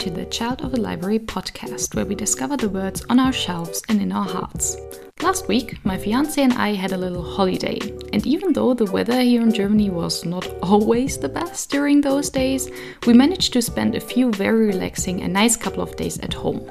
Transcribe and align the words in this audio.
to 0.00 0.08
the 0.08 0.24
Child 0.24 0.62
of 0.62 0.72
the 0.72 0.80
Library 0.80 1.18
podcast, 1.18 1.94
where 1.94 2.06
we 2.06 2.14
discover 2.14 2.56
the 2.56 2.70
words 2.70 3.04
on 3.10 3.20
our 3.20 3.34
shelves 3.34 3.82
and 3.90 4.00
in 4.00 4.12
our 4.12 4.24
hearts. 4.24 4.78
Last 5.20 5.46
week, 5.46 5.84
my 5.84 5.98
fiance 5.98 6.42
and 6.42 6.54
I 6.54 6.72
had 6.72 6.92
a 6.92 6.96
little 6.96 7.22
holiday, 7.22 7.78
and 8.10 8.26
even 8.26 8.54
though 8.54 8.72
the 8.72 8.90
weather 8.90 9.20
here 9.20 9.42
in 9.42 9.52
Germany 9.52 9.90
was 9.90 10.24
not 10.24 10.46
always 10.62 11.18
the 11.18 11.28
best 11.28 11.70
during 11.70 12.00
those 12.00 12.30
days, 12.30 12.70
we 13.06 13.12
managed 13.12 13.52
to 13.52 13.60
spend 13.60 13.94
a 13.94 14.00
few 14.00 14.32
very 14.32 14.68
relaxing 14.68 15.20
and 15.20 15.34
nice 15.34 15.54
couple 15.54 15.82
of 15.82 15.96
days 15.96 16.18
at 16.20 16.32
home. 16.32 16.66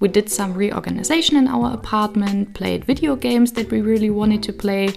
We 0.00 0.08
did 0.08 0.30
some 0.30 0.54
reorganization 0.54 1.36
in 1.36 1.48
our 1.48 1.74
apartment, 1.74 2.54
played 2.54 2.86
video 2.86 3.16
games 3.16 3.52
that 3.52 3.70
we 3.70 3.82
really 3.82 4.08
wanted 4.08 4.42
to 4.44 4.52
play, 4.54 4.94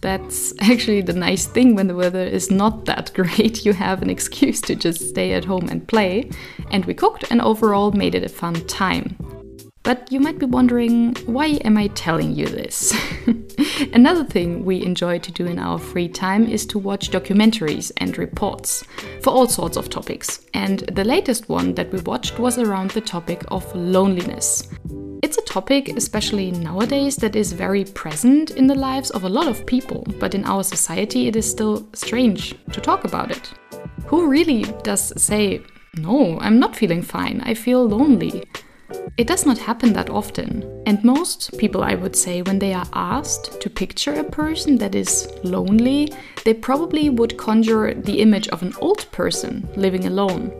that's 0.00 0.54
actually 0.60 1.02
the 1.02 1.12
nice 1.12 1.46
thing 1.46 1.74
when 1.74 1.88
the 1.88 1.94
weather 1.94 2.22
is 2.22 2.50
not 2.50 2.84
that 2.86 3.12
great. 3.14 3.56
You 3.66 3.72
have 3.72 4.00
an 4.00 4.10
excuse 4.10 4.60
to 4.62 4.76
just 4.76 5.08
stay 5.08 5.32
at 5.32 5.44
home 5.44 5.68
and 5.68 5.86
play. 5.88 6.30
And 6.70 6.84
we 6.84 6.94
cooked 6.94 7.24
and 7.30 7.40
overall 7.40 7.90
made 7.90 8.14
it 8.14 8.22
a 8.22 8.28
fun 8.28 8.54
time. 8.66 9.16
But 9.82 10.10
you 10.10 10.20
might 10.20 10.38
be 10.38 10.46
wondering, 10.46 11.14
why 11.26 11.46
am 11.64 11.76
I 11.76 11.88
telling 11.88 12.32
you 12.32 12.46
this? 12.46 12.92
Another 13.92 14.24
thing 14.24 14.64
we 14.64 14.84
enjoy 14.84 15.18
to 15.20 15.32
do 15.32 15.46
in 15.46 15.58
our 15.58 15.78
free 15.78 16.08
time 16.08 16.46
is 16.46 16.66
to 16.66 16.78
watch 16.78 17.10
documentaries 17.10 17.92
and 17.96 18.18
reports 18.18 18.84
for 19.22 19.30
all 19.30 19.46
sorts 19.46 19.76
of 19.76 19.88
topics. 19.88 20.44
And 20.54 20.80
the 20.80 21.04
latest 21.04 21.48
one 21.48 21.74
that 21.74 21.92
we 21.92 22.00
watched 22.00 22.38
was 22.38 22.58
around 22.58 22.90
the 22.92 23.00
topic 23.00 23.44
of 23.48 23.74
loneliness. 23.74 24.68
Topic, 25.56 25.88
especially 25.96 26.50
nowadays, 26.50 27.16
that 27.16 27.34
is 27.34 27.54
very 27.54 27.82
present 27.82 28.50
in 28.50 28.66
the 28.66 28.74
lives 28.74 29.10
of 29.12 29.24
a 29.24 29.28
lot 29.30 29.48
of 29.48 29.64
people, 29.64 30.04
but 30.20 30.34
in 30.34 30.44
our 30.44 30.62
society 30.62 31.28
it 31.28 31.34
is 31.34 31.50
still 31.50 31.88
strange 31.94 32.54
to 32.72 32.78
talk 32.78 33.06
about 33.06 33.30
it. 33.30 33.54
Who 34.04 34.28
really 34.28 34.64
does 34.82 35.14
say, 35.16 35.62
No, 35.96 36.38
I'm 36.40 36.58
not 36.58 36.76
feeling 36.76 37.00
fine, 37.00 37.40
I 37.40 37.54
feel 37.54 37.88
lonely? 37.88 38.44
It 39.16 39.26
does 39.26 39.46
not 39.46 39.56
happen 39.56 39.94
that 39.94 40.10
often. 40.10 40.82
And 40.84 41.02
most 41.02 41.56
people, 41.56 41.82
I 41.82 41.94
would 41.94 42.14
say, 42.14 42.42
when 42.42 42.58
they 42.58 42.74
are 42.74 42.86
asked 42.92 43.58
to 43.62 43.70
picture 43.70 44.12
a 44.12 44.24
person 44.24 44.76
that 44.76 44.94
is 44.94 45.26
lonely, 45.42 46.12
they 46.44 46.52
probably 46.52 47.08
would 47.08 47.38
conjure 47.38 47.94
the 47.94 48.20
image 48.20 48.48
of 48.48 48.62
an 48.62 48.74
old 48.78 49.10
person 49.10 49.66
living 49.74 50.04
alone. 50.04 50.52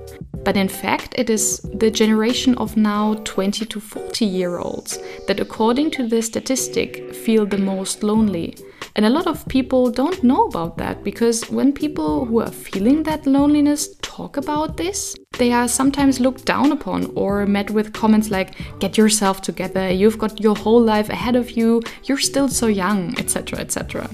But 0.47 0.57
in 0.57 0.69
fact, 0.69 1.17
it 1.19 1.29
is 1.29 1.59
the 1.75 1.91
generation 1.91 2.55
of 2.55 2.77
now 2.77 3.15
20 3.25 3.67
to 3.67 3.81
40 3.81 4.25
year 4.25 4.59
olds 4.59 4.97
that, 5.27 5.41
according 5.41 5.91
to 5.91 6.07
the 6.07 6.23
statistic, 6.23 7.13
feel 7.13 7.47
the 7.47 7.59
most 7.59 8.05
lonely. 8.05 8.57
And 8.95 9.05
a 9.05 9.11
lot 9.11 9.27
of 9.27 9.49
people 9.49 9.91
don't 9.91 10.23
know 10.23 10.47
about 10.47 10.79
that 10.79 11.03
because 11.03 11.51
when 11.51 11.73
people 11.73 12.27
who 12.27 12.39
are 12.43 12.53
feeling 12.53 13.03
that 13.03 13.27
loneliness 13.27 13.97
talk 14.03 14.37
about 14.37 14.77
this, 14.77 15.17
they 15.37 15.51
are 15.51 15.67
sometimes 15.67 16.21
looked 16.21 16.45
down 16.45 16.71
upon 16.71 17.11
or 17.17 17.45
met 17.45 17.71
with 17.71 17.93
comments 17.93 18.31
like, 18.31 18.55
get 18.79 18.97
yourself 18.97 19.43
together, 19.43 19.91
you've 19.91 20.17
got 20.17 20.41
your 20.41 20.55
whole 20.55 20.81
life 20.81 21.09
ahead 21.09 21.35
of 21.35 21.51
you, 21.51 21.83
you're 22.05 22.19
still 22.31 22.49
so 22.49 22.69
young, 22.69 23.19
etc. 23.19 23.59
etc. 23.59 24.09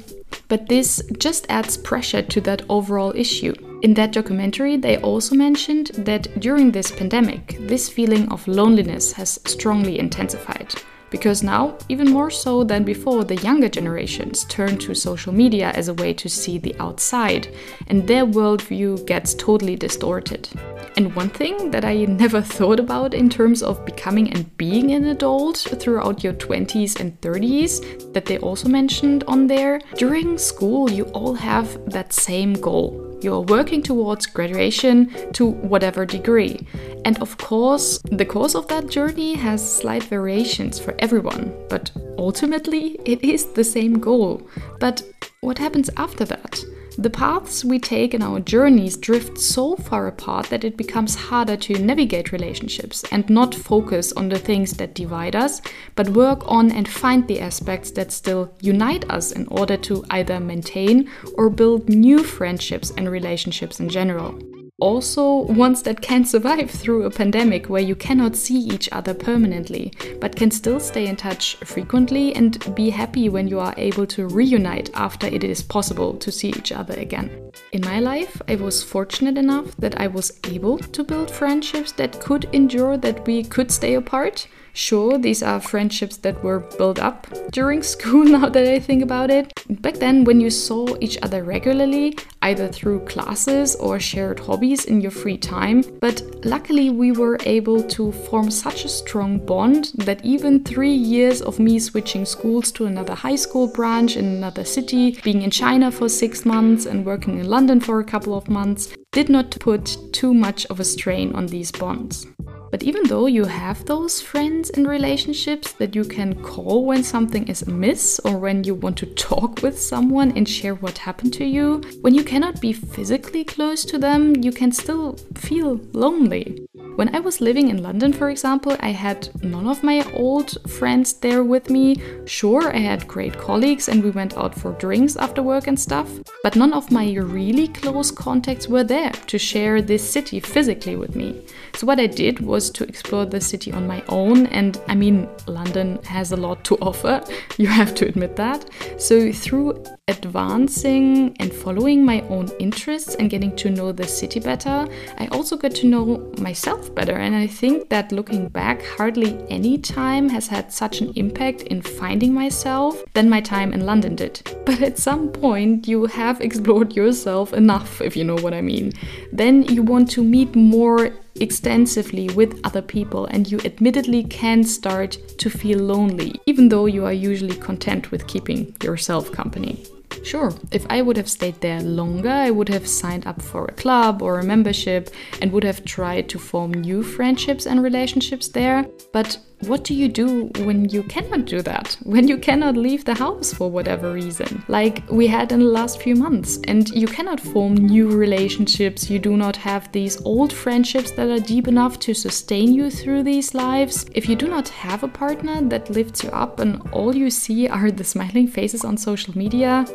But 0.48 0.70
this 0.70 1.02
just 1.19 1.44
adds 1.50 1.77
pressure 1.77 2.22
to 2.22 2.41
that 2.41 2.62
overall 2.70 3.12
issue. 3.14 3.55
In 3.83 3.94
that 3.94 4.12
documentary, 4.12 4.77
they 4.77 4.98
also 4.98 5.34
mentioned 5.34 5.88
that 5.94 6.38
during 6.38 6.70
this 6.70 6.92
pandemic, 6.92 7.56
this 7.58 7.89
feeling 7.89 8.30
of 8.30 8.47
loneliness 8.47 9.11
has 9.14 9.41
strongly 9.44 9.98
intensified. 9.98 10.72
Because 11.11 11.42
now, 11.42 11.77
even 11.89 12.08
more 12.08 12.30
so 12.30 12.62
than 12.62 12.84
before, 12.84 13.24
the 13.24 13.42
younger 13.42 13.69
generations 13.69 14.44
turn 14.44 14.78
to 14.78 14.94
social 14.94 15.33
media 15.33 15.72
as 15.74 15.89
a 15.89 15.94
way 15.94 16.14
to 16.14 16.28
see 16.28 16.58
the 16.58 16.77
outside, 16.78 17.48
and 17.89 18.06
their 18.06 18.24
worldview 18.24 19.05
gets 19.05 19.34
totally 19.34 19.74
distorted. 19.74 20.48
And 20.96 21.14
one 21.17 21.30
thing 21.30 21.73
that 21.73 21.85
I 21.85 22.05
never 22.23 22.40
thought 22.40 22.79
about 22.79 23.14
in 23.14 23.29
terms 23.29 23.64
of 23.64 23.85
becoming 23.85 24.33
and 24.33 24.56
being 24.58 24.92
an 24.92 25.06
adult 25.06 25.58
throughout 25.80 26.23
your 26.23 26.35
20s 26.35 27.01
and 27.01 27.20
30s, 27.20 28.12
that 28.12 28.27
they 28.27 28.39
also 28.39 28.68
mentioned 28.68 29.24
on 29.27 29.48
there 29.48 29.80
during 29.96 30.39
school, 30.39 30.89
you 30.89 31.06
all 31.06 31.35
have 31.35 31.90
that 31.90 32.12
same 32.12 32.52
goal 32.52 33.11
you're 33.22 33.40
working 33.40 33.83
towards 33.83 34.27
graduation 34.27 35.10
to 35.33 35.46
whatever 35.46 36.05
degree. 36.06 36.66
And 37.05 37.20
of 37.20 37.38
course, 37.38 37.98
the 38.05 38.24
course 38.24 38.55
of 38.55 38.68
that 38.68 38.88
journey 38.88 39.34
has 39.34 39.60
slight 39.77 40.05
variations 40.05 40.78
for 40.78 40.94
everyone, 40.98 41.55
but 41.68 41.90
ultimately 42.18 43.00
it 43.05 43.22
is 43.22 43.52
the 43.52 43.64
same 43.64 43.98
goal. 43.98 44.48
But 44.80 45.02
what 45.40 45.58
happens 45.58 45.90
after 45.96 46.24
that? 46.27 46.64
The 46.98 47.11
paths 47.11 47.64
we 47.64 47.79
take 47.79 48.13
in 48.13 48.23
our 48.23 48.39
journeys 48.39 48.97
drift 48.97 49.39
so 49.39 49.77
far 49.77 50.07
apart 50.07 50.47
that 50.51 50.63
it 50.63 50.77
becomes 50.77 51.14
harder 51.14 51.57
to 51.57 51.79
navigate 51.79 52.33
relationships 52.33 53.05
and 53.11 53.29
not 53.30 53.55
focus 53.55 54.13
on 54.13 54.29
the 54.29 54.39
things 54.39 54.75
that 54.75 54.95
divide 54.95 55.35
us, 55.35 55.63
but 55.95 56.11
work 56.11 56.42
on 56.47 56.70
and 56.70 56.89
find 56.89 57.27
the 57.27 57.41
aspects 57.41 57.91
that 57.92 58.13
still 58.13 58.53
unite 58.61 59.11
us 59.11 59.33
in 59.33 59.47
order 59.48 59.77
to 59.79 60.05
either 60.11 60.39
maintain 60.39 61.11
or 61.35 61.48
build 61.48 61.89
new 61.89 62.23
friendships 62.23 62.92
and 62.97 63.11
relationships 63.11 63.80
in 63.80 63.89
general 63.89 64.39
also 64.82 65.42
ones 65.52 65.80
that 65.82 66.00
can 66.00 66.24
survive 66.24 66.68
through 66.68 67.04
a 67.04 67.10
pandemic 67.10 67.68
where 67.68 67.80
you 67.80 67.94
cannot 67.94 68.34
see 68.34 68.58
each 68.58 68.88
other 68.90 69.14
permanently, 69.14 69.92
but 70.20 70.34
can 70.34 70.50
still 70.50 70.80
stay 70.80 71.06
in 71.06 71.14
touch 71.14 71.54
frequently 71.64 72.34
and 72.34 72.74
be 72.74 72.90
happy 72.90 73.28
when 73.28 73.46
you 73.46 73.60
are 73.60 73.74
able 73.76 74.06
to 74.08 74.26
reunite 74.26 74.90
after 74.94 75.28
it 75.28 75.44
is 75.44 75.62
possible 75.62 76.14
to 76.14 76.32
see 76.32 76.48
each 76.48 76.72
other 76.72 76.94
again. 76.94 77.30
In 77.70 77.82
my 77.82 78.00
life, 78.00 78.42
I 78.48 78.56
was 78.56 78.82
fortunate 78.82 79.38
enough 79.38 79.76
that 79.76 80.00
I 80.00 80.08
was 80.08 80.40
able 80.48 80.78
to 80.78 81.04
build 81.04 81.30
friendships 81.30 81.92
that 81.92 82.20
could 82.20 82.48
endure, 82.52 82.96
that 82.96 83.24
we 83.24 83.44
could 83.44 83.70
stay 83.70 83.94
apart 83.94 84.48
Sure, 84.74 85.18
these 85.18 85.42
are 85.42 85.60
friendships 85.60 86.16
that 86.18 86.42
were 86.42 86.60
built 86.78 86.98
up 86.98 87.27
during 87.50 87.83
school 87.94 88.24
now 88.24 88.48
that 88.48 88.66
I 88.66 88.78
think 88.78 89.02
about 89.02 89.30
it. 89.30 89.52
Back 89.83 89.94
then, 89.94 90.24
when 90.24 90.40
you 90.40 90.50
saw 90.50 90.96
each 91.00 91.18
other 91.22 91.44
regularly, 91.44 92.16
either 92.40 92.68
through 92.68 93.00
classes 93.00 93.77
or 93.77 94.00
shared 94.00 94.40
hobbies 94.40 94.86
in 94.86 95.00
your 95.00 95.11
free 95.11 95.36
time, 95.36 95.82
but 96.00 96.22
luckily 96.44 96.90
we 96.90 97.12
were 97.12 97.38
able 97.44 97.82
to 97.82 98.12
form 98.12 98.50
such 98.50 98.84
a 98.84 98.88
strong 98.88 99.38
bond 99.38 99.92
that 99.96 100.24
even 100.24 100.64
three 100.64 100.94
years 100.94 101.42
of 101.42 101.58
me 101.58 101.78
switching 101.78 102.24
schools 102.24 102.72
to 102.72 102.86
another 102.86 103.14
high 103.14 103.36
school 103.36 103.66
branch 103.66 104.16
in 104.16 104.24
another 104.24 104.64
city, 104.64 105.18
being 105.22 105.42
in 105.42 105.50
China 105.50 105.90
for 105.90 106.08
six 106.08 106.44
months 106.44 106.86
and 106.86 107.05
working 107.05 107.38
in 107.38 107.48
London 107.48 107.78
for 107.80 108.00
a 108.00 108.05
couple 108.05 108.34
of 108.34 108.48
months, 108.48 108.94
did 109.12 109.28
not 109.28 109.50
put 109.61 109.98
too 110.12 110.32
much 110.32 110.64
of 110.66 110.80
a 110.80 110.84
strain 110.84 111.34
on 111.34 111.46
these 111.46 111.70
bonds. 111.70 112.27
But 112.72 112.83
even 112.83 113.02
though 113.06 113.27
you 113.27 113.44
have 113.44 113.84
those 113.84 114.22
friends 114.22 114.70
and 114.70 114.88
relationships 114.88 115.72
that 115.72 115.94
you 115.94 116.05
can 116.05 116.42
call 116.42 116.86
when 116.86 117.05
something 117.05 117.46
is 117.46 117.60
amiss 117.60 118.18
or 118.24 118.38
when 118.38 118.64
you 118.64 118.74
want 118.74 118.96
to 118.96 119.06
talk 119.06 119.60
with 119.62 119.78
someone 119.78 120.33
and 120.36 120.48
share 120.48 120.77
what 120.77 120.96
happened 120.96 121.34
to 121.34 121.44
you, 121.44 121.82
when 122.00 122.14
you 122.14 122.24
cannot 122.24 122.62
be 122.62 122.72
physically 122.72 123.44
close 123.44 123.84
to 123.84 123.98
them, 123.98 124.36
you 124.36 124.52
can 124.52 124.72
still 124.72 125.18
feel 125.34 125.82
lonely. 125.92 126.66
When 126.96 127.14
I 127.14 127.20
was 127.20 127.42
living 127.42 127.68
in 127.68 127.82
London, 127.82 128.12
for 128.12 128.31
example, 128.31 128.76
I 128.81 128.90
had 128.90 129.28
none 129.43 129.66
of 129.66 129.82
my 129.82 130.11
old 130.14 130.56
friends 130.70 131.12
there 131.12 131.44
with 131.44 131.69
me. 131.69 131.96
Sure, 132.26 132.75
I 132.75 132.78
had 132.78 133.06
great 133.06 133.37
colleagues 133.37 133.88
and 133.88 134.02
we 134.02 134.11
went 134.11 134.37
out 134.38 134.55
for 134.55 134.72
drinks 134.72 135.16
after 135.16 135.43
work 135.43 135.66
and 135.66 135.78
stuff, 135.78 136.11
but 136.43 136.56
none 136.56 136.72
of 136.72 136.90
my 136.90 137.12
really 137.14 137.69
close 137.69 138.11
contacts 138.11 138.69
were 138.69 138.84
there 138.84 139.12
to 139.26 139.38
share 139.38 139.82
this 139.82 140.08
city 140.08 140.40
physically 140.40 140.96
with 140.96 141.14
me. 141.16 141.43
So, 141.82 141.87
what 141.87 141.98
I 141.98 142.06
did 142.06 142.38
was 142.38 142.70
to 142.70 142.84
explore 142.84 143.26
the 143.26 143.40
city 143.40 143.72
on 143.72 143.88
my 143.88 144.04
own, 144.08 144.46
and 144.46 144.81
I 144.87 144.94
mean, 144.94 145.28
London 145.48 145.98
has 146.04 146.31
a 146.31 146.37
lot 146.37 146.62
to 146.67 146.76
offer, 146.76 147.20
you 147.58 147.67
have 147.67 147.93
to 147.96 148.06
admit 148.06 148.37
that. 148.37 148.70
So, 148.99 149.32
through 149.32 149.84
advancing 150.08 151.37
and 151.38 151.52
following 151.52 152.04
my 152.04 152.22
own 152.22 152.49
interests 152.58 153.14
and 153.14 153.31
getting 153.31 153.54
to 153.54 153.70
know 153.70 153.93
the 153.93 154.06
city 154.06 154.40
better, 154.40 154.88
I 155.19 155.28
also 155.28 155.56
got 155.56 155.76
to 155.76 155.87
know 155.87 156.32
myself 156.38 156.93
better. 156.93 157.12
And 157.12 157.37
I 157.37 157.46
think 157.46 157.88
that 157.90 158.10
looking 158.10 158.49
back, 158.49 158.84
hardly 158.84 159.38
any 159.49 159.78
time 159.78 160.28
has 160.28 160.49
had 160.49 160.72
such 160.72 161.00
an 161.00 161.12
impact 161.14 161.62
in 161.62 161.82
finding 161.82 162.34
myself 162.34 163.00
than 163.14 163.31
my 163.31 163.40
time 163.40 163.72
in 163.72 163.87
London 163.87 164.16
did. 164.16 164.43
But 164.64 164.81
at 164.81 164.99
some 164.99 165.28
point, 165.28 165.87
you 165.87 166.06
have 166.06 166.40
explored 166.46 166.94
yourself 166.96 167.52
enough, 167.52 168.00
if 168.00 168.16
you 168.16 168.25
know 168.25 168.37
what 168.37 168.54
I 168.54 168.60
mean. 168.60 168.93
Then 169.32 169.62
you 169.64 169.82
want 169.82 170.10
to 170.12 170.25
meet 170.25 170.54
more 170.56 171.10
extensively 171.37 172.28
with 172.31 172.60
other 172.64 172.82
people, 172.82 173.26
and 173.26 173.50
you 173.50 173.58
admittedly 173.64 174.25
can 174.25 174.64
start 174.64 175.19
to 175.38 175.50
feel 175.50 175.78
lonely, 175.78 176.40
even 176.46 176.69
though 176.69 176.87
you 176.87 177.04
are 177.04 177.12
usually 177.12 177.56
content 177.56 178.10
with 178.10 178.26
keeping 178.26 178.75
yourself 178.82 179.32
company. 179.32 179.84
Sure, 180.23 180.53
if 180.71 180.87
I 180.89 181.03
would 181.03 181.17
have 181.17 181.29
stayed 181.29 181.61
there 181.61 181.81
longer, 181.81 182.31
I 182.31 182.51
would 182.51 182.69
have 182.69 182.87
signed 182.87 183.27
up 183.27 183.43
for 183.43 183.65
a 183.65 183.73
club 183.73 184.23
or 184.23 184.39
a 184.39 184.45
membership 184.45 185.11
and 185.41 185.53
would 185.53 185.65
have 185.65 185.85
tried 185.85 186.29
to 186.31 186.39
form 186.39 186.73
new 186.73 187.03
friendships 187.03 187.67
and 187.67 187.83
relationships 187.83 188.49
there. 188.49 188.87
But 189.13 189.39
what 189.67 189.85
do 189.85 189.94
you 189.94 190.09
do 190.09 190.47
when 190.64 190.88
you 190.88 191.05
cannot 191.05 191.44
do 191.44 191.62
that? 191.62 191.97
When 192.03 192.26
you 192.26 192.37
cannot 192.37 192.76
leave 192.76 193.05
the 193.05 193.14
house 193.14 193.53
for 193.53 193.70
whatever 193.70 194.12
reason, 194.12 194.64
like 194.67 195.05
we 195.09 195.29
had 195.29 195.53
in 195.53 195.61
the 195.61 195.67
last 195.67 196.03
few 196.03 196.17
months, 196.17 196.59
and 196.64 196.88
you 196.88 197.06
cannot 197.06 197.38
form 197.38 197.75
new 197.75 198.11
relationships, 198.11 199.09
you 199.09 199.20
do 199.20 199.37
not 199.37 199.56
have 199.56 199.91
these 199.93 200.20
old 200.23 200.53
friendships 200.53 201.12
that 201.12 201.29
are 201.29 201.38
deep 201.38 201.69
enough 201.69 202.00
to 202.00 202.12
sustain 202.12 202.75
you 202.75 202.91
through 202.91 203.23
these 203.23 203.55
lives. 203.55 204.06
If 204.14 204.29
you 204.29 204.35
do 204.35 204.49
not 204.49 204.69
have 204.69 205.05
a 205.05 205.09
partner 205.09 205.61
that 205.69 205.91
lifts 205.91 206.25
you 206.25 206.31
up 206.31 206.59
and 206.59 206.82
all 206.91 207.14
you 207.14 207.31
see 207.31 207.69
are 207.69 207.91
the 207.91 208.05
smiling 208.05 208.49
faces 208.49 208.85
on 208.85 208.97
social 208.97 209.37
media, 209.38 209.87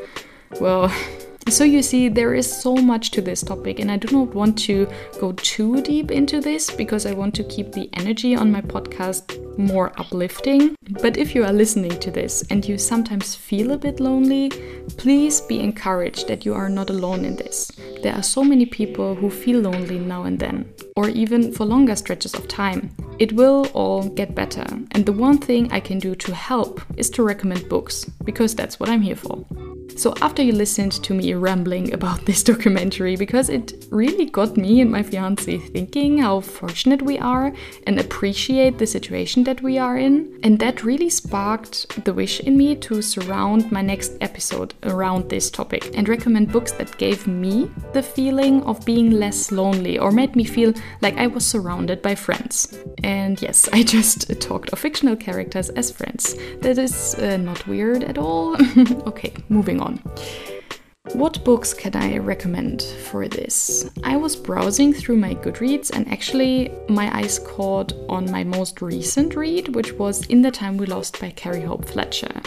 well, 0.61 0.89
so, 1.49 1.63
you 1.65 1.81
see, 1.81 2.07
there 2.07 2.33
is 2.33 2.49
so 2.49 2.75
much 2.75 3.11
to 3.11 3.21
this 3.21 3.41
topic, 3.41 3.79
and 3.79 3.91
I 3.91 3.97
do 3.97 4.15
not 4.15 4.33
want 4.33 4.57
to 4.59 4.87
go 5.19 5.33
too 5.33 5.81
deep 5.81 6.11
into 6.11 6.39
this 6.39 6.71
because 6.71 7.05
I 7.05 7.13
want 7.13 7.35
to 7.35 7.43
keep 7.43 7.73
the 7.73 7.89
energy 7.93 8.35
on 8.35 8.51
my 8.51 8.61
podcast 8.61 9.46
more 9.57 9.91
uplifting. 9.99 10.75
But 11.01 11.17
if 11.17 11.35
you 11.35 11.43
are 11.43 11.53
listening 11.53 11.99
to 11.99 12.11
this 12.11 12.43
and 12.49 12.67
you 12.67 12.77
sometimes 12.77 13.35
feel 13.35 13.71
a 13.71 13.77
bit 13.77 13.99
lonely, 13.99 14.49
please 14.97 15.41
be 15.41 15.59
encouraged 15.59 16.27
that 16.27 16.45
you 16.45 16.53
are 16.53 16.69
not 16.69 16.89
alone 16.89 17.25
in 17.25 17.35
this. 17.35 17.71
There 18.03 18.13
are 18.13 18.23
so 18.23 18.43
many 18.43 18.65
people 18.65 19.15
who 19.15 19.29
feel 19.29 19.59
lonely 19.61 19.99
now 19.99 20.23
and 20.23 20.39
then, 20.39 20.73
or 20.95 21.09
even 21.09 21.51
for 21.51 21.65
longer 21.65 21.95
stretches 21.95 22.33
of 22.33 22.47
time. 22.47 22.95
It 23.19 23.33
will 23.33 23.65
all 23.73 24.07
get 24.09 24.35
better, 24.35 24.65
and 24.91 25.05
the 25.05 25.11
one 25.11 25.39
thing 25.39 25.71
I 25.71 25.79
can 25.79 25.97
do 25.97 26.13
to 26.15 26.35
help 26.35 26.81
is 26.97 27.09
to 27.11 27.23
recommend 27.23 27.67
books, 27.67 28.05
because 28.23 28.53
that's 28.53 28.79
what 28.79 28.89
I'm 28.89 29.01
here 29.01 29.15
for. 29.15 29.45
So, 29.97 30.13
after 30.21 30.43
you 30.43 30.53
listened 30.53 30.91
to 30.91 31.15
me 31.15 31.33
rambling 31.33 31.91
about 31.91 32.23
this 32.25 32.43
documentary, 32.43 33.15
because 33.15 33.49
it 33.49 33.87
really 33.89 34.25
got 34.25 34.55
me 34.55 34.81
and 34.81 34.91
my 34.91 35.01
fiance 35.01 35.57
thinking 35.57 36.19
how 36.19 36.41
fortunate 36.41 37.01
we 37.01 37.17
are 37.17 37.51
and 37.87 37.99
appreciate 37.99 38.77
the 38.77 38.85
situation 38.85 39.43
that 39.47 39.63
we 39.63 39.79
are 39.79 39.97
in, 39.97 40.39
and 40.43 40.59
that 40.59 40.83
really 40.83 41.09
sparked 41.09 42.05
the 42.05 42.13
wish 42.13 42.39
in 42.41 42.55
me 42.55 42.75
to 42.75 43.01
surround 43.01 43.71
my 43.71 43.81
next 43.81 44.11
episode 44.21 44.75
around 44.83 45.29
this 45.29 45.49
topic 45.49 45.89
and 45.97 46.07
recommend 46.07 46.51
books 46.51 46.73
that 46.73 46.97
gave 46.97 47.25
me 47.25 47.71
the 47.93 48.03
feeling 48.03 48.61
of 48.63 48.85
being 48.85 49.09
less 49.09 49.51
lonely 49.51 49.97
or 49.97 50.11
made 50.11 50.35
me 50.35 50.43
feel 50.43 50.73
like 51.01 51.17
I 51.17 51.25
was 51.25 51.45
surrounded 51.45 52.03
by 52.03 52.13
friends. 52.13 52.77
And 53.03 53.41
yes, 53.41 53.67
I 53.73 53.81
just 53.81 54.39
talked 54.39 54.69
of 54.73 54.79
fictional 54.79 55.15
characters 55.15 55.69
as 55.69 55.89
friends. 55.89 56.35
That 56.59 56.77
is 56.77 57.15
uh, 57.15 57.37
not 57.37 57.65
weird 57.65 58.03
at 58.03 58.19
all. 58.19 58.55
okay, 59.07 59.33
moving 59.49 59.81
on 59.81 59.87
on. 59.87 59.99
What 61.13 61.43
books 61.43 61.73
can 61.73 61.95
I 61.95 62.17
recommend 62.17 62.83
for 62.83 63.27
this? 63.27 63.89
I 64.03 64.17
was 64.17 64.35
browsing 64.35 64.93
through 64.93 65.17
my 65.17 65.35
Goodreads 65.35 65.89
and 65.89 66.07
actually 66.11 66.71
my 66.89 67.15
eyes 67.17 67.39
caught 67.39 67.93
on 68.09 68.29
my 68.29 68.43
most 68.43 68.81
recent 68.81 69.35
read, 69.35 69.73
which 69.73 69.93
was 69.93 70.25
In 70.27 70.41
the 70.41 70.51
Time 70.51 70.77
We 70.77 70.85
Lost 70.85 71.19
by 71.19 71.31
Carrie 71.31 71.61
Hope 71.61 71.85
Fletcher. 71.85 72.41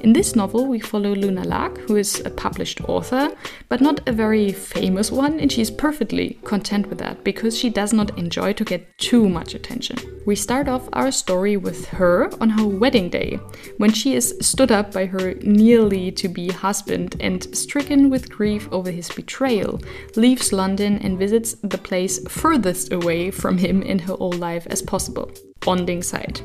In 0.00 0.12
this 0.12 0.34
novel, 0.34 0.66
we 0.66 0.80
follow 0.80 1.14
Luna 1.14 1.44
Lark, 1.44 1.78
who 1.78 1.96
is 1.96 2.20
a 2.24 2.30
published 2.30 2.80
author, 2.88 3.30
but 3.68 3.80
not 3.80 4.08
a 4.08 4.12
very 4.12 4.52
famous 4.52 5.12
one, 5.12 5.38
and 5.38 5.50
she's 5.52 5.70
perfectly 5.70 6.38
content 6.44 6.88
with 6.88 6.98
that 6.98 7.22
because 7.22 7.56
she 7.58 7.70
does 7.70 7.92
not 7.92 8.16
enjoy 8.18 8.52
to 8.54 8.64
get 8.64 8.96
too 8.98 9.28
much 9.28 9.54
attention. 9.54 9.96
We 10.26 10.36
start 10.36 10.68
off 10.68 10.88
our 10.92 11.12
story 11.12 11.56
with 11.56 11.86
her 11.88 12.30
on 12.40 12.50
her 12.50 12.66
wedding 12.66 13.10
day, 13.10 13.38
when 13.78 13.92
she 13.92 14.14
is 14.14 14.36
stood 14.40 14.72
up 14.72 14.92
by 14.92 15.06
her 15.06 15.34
nearly 15.34 16.10
to 16.12 16.28
be 16.28 16.48
husband 16.48 17.16
and 17.20 17.54
stricken 17.56 18.05
with 18.10 18.30
grief 18.30 18.68
over 18.72 18.90
his 18.90 19.08
betrayal, 19.10 19.80
leaves 20.16 20.52
London 20.52 20.98
and 20.98 21.18
visits 21.18 21.54
the 21.62 21.78
place 21.78 22.18
furthest 22.28 22.92
away 22.92 23.30
from 23.30 23.58
him 23.58 23.82
in 23.82 23.98
her 24.00 24.14
whole 24.14 24.32
life 24.32 24.66
as 24.68 24.82
possible 24.82 25.30
Ondingside. 25.62 26.40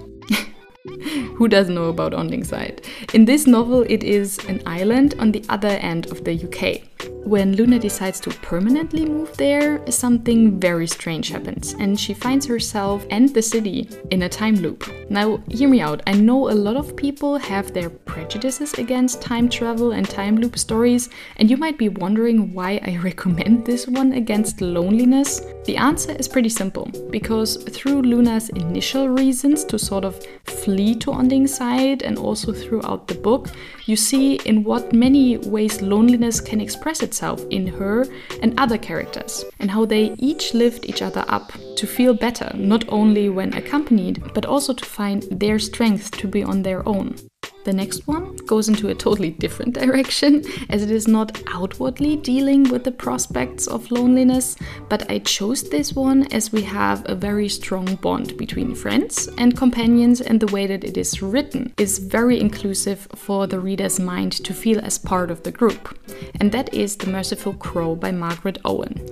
Who 1.36 1.48
doesn't 1.48 1.76
know 1.76 1.90
about 1.90 2.14
Ondingside? 2.14 2.86
In 3.14 3.26
this 3.26 3.48
novel, 3.48 3.86
it 3.88 4.04
is 4.04 4.38
an 4.46 4.62
island 4.66 5.16
on 5.20 5.32
the 5.32 5.44
other 5.50 5.68
end 5.68 6.12
of 6.12 6.24
the 6.24 6.34
UK. 6.34 6.91
When 7.24 7.56
Luna 7.56 7.80
decides 7.80 8.20
to 8.22 8.30
permanently 8.30 9.06
move 9.06 9.38
there, 9.38 9.80
something 9.90 10.60
very 10.60 10.86
strange 10.86 11.30
happens, 11.30 11.74
and 11.80 11.98
she 11.98 12.14
finds 12.14 12.46
herself 12.46 13.06
and 13.10 13.30
the 13.30 13.42
city 13.42 13.88
in 14.10 14.24
a 14.24 14.30
time 14.30 14.56
loop. 14.56 14.92
Now, 15.10 15.38
hear 15.50 15.70
me 15.70 15.82
out. 15.82 16.02
I 16.08 16.14
know 16.14 16.50
a 16.50 16.52
lot 16.52 16.76
of 16.76 16.96
people 16.96 17.38
have 17.38 17.74
their 17.74 17.90
prejudices 17.90 18.74
against 18.74 19.22
time 19.22 19.48
travel 19.48 19.92
and 19.92 20.10
time 20.10 20.38
loop 20.38 20.58
stories, 20.58 21.10
and 21.38 21.50
you 21.50 21.58
might 21.58 21.78
be 21.78 21.88
wondering 21.88 22.54
why 22.54 22.82
I 22.84 22.98
recommend 23.04 23.66
this 23.66 23.88
one 23.88 24.12
against 24.14 24.60
loneliness. 24.60 25.42
The 25.66 25.78
answer 25.78 26.12
is 26.12 26.28
pretty 26.28 26.50
simple 26.50 26.90
because 27.12 27.64
through 27.64 28.02
Luna's 28.02 28.50
initial 28.50 29.08
reasons 29.08 29.64
to 29.66 29.80
sort 29.80 30.04
of 30.04 30.22
flee 30.44 30.96
to 30.96 31.12
Ondingside 31.12 32.02
and 32.02 32.18
also 32.18 32.52
throughout 32.52 33.08
the 33.08 33.16
book, 33.16 33.50
you 33.86 33.96
see 33.96 34.36
in 34.46 34.64
what 34.64 34.92
many 34.92 35.38
ways 35.38 35.82
loneliness 35.82 36.42
can 36.42 36.60
express 36.60 36.91
itself 37.00 37.42
in 37.50 37.66
her 37.68 38.06
and 38.42 38.60
other 38.60 38.78
characters, 38.78 39.46
and 39.60 39.72
how 39.72 39.86
they 39.86 40.14
each 40.20 40.54
lift 40.54 40.90
each 40.90 41.02
other 41.02 41.24
up 41.30 41.54
to 41.78 41.88
feel 41.88 42.14
better, 42.14 42.52
not 42.56 42.84
only 42.90 43.30
when 43.30 43.54
accompanied, 43.54 44.22
but 44.34 44.46
also 44.46 44.74
to 44.74 44.86
find 44.86 45.24
their 45.32 45.60
strength 45.60 46.12
to 46.12 46.28
be 46.28 46.44
on 46.44 46.64
their 46.64 46.88
own. 46.88 47.16
The 47.64 47.74
next 47.74 48.08
one 48.08 48.36
goes 48.48 48.70
into 48.70 48.90
a 48.90 48.96
totally 48.96 49.32
different 49.32 49.76
direction, 49.80 50.44
as 50.70 50.82
it 50.82 50.90
is 50.90 51.08
not 51.08 51.42
outwardly 51.48 52.18
dealing 52.18 52.70
with 52.70 52.84
the 52.84 52.92
prospects 52.92 53.68
of 53.68 53.92
loneliness, 53.92 54.56
but 54.90 55.10
I 55.12 55.20
chose 55.20 55.70
this 55.70 55.94
one 55.94 56.26
as 56.34 56.52
we 56.52 56.64
have 56.64 57.04
a 57.06 57.16
very 57.16 57.48
strong 57.50 57.96
bond 57.96 58.36
between 58.38 58.74
friends 58.74 59.30
and 59.38 59.56
companions, 59.56 60.22
and 60.22 60.40
the 60.40 60.52
way 60.52 60.66
that 60.66 60.84
it 60.84 60.98
is 60.98 61.22
written 61.22 61.74
is 61.78 62.00
very 62.00 62.40
inclusive 62.40 63.08
for 63.16 63.46
the 63.46 63.60
reader's 63.60 64.00
mind 64.00 64.32
to 64.32 64.54
feel 64.54 64.80
as 64.80 64.98
part 64.98 65.30
of 65.30 65.44
the 65.44 65.52
group. 65.52 65.98
And 66.40 66.52
that 66.52 66.74
is 66.74 66.96
The 66.96 67.12
Merciful 67.12 67.54
Crow 67.54 67.96
by 67.96 68.12
Margaret 68.12 68.58
Owen. 68.66 69.08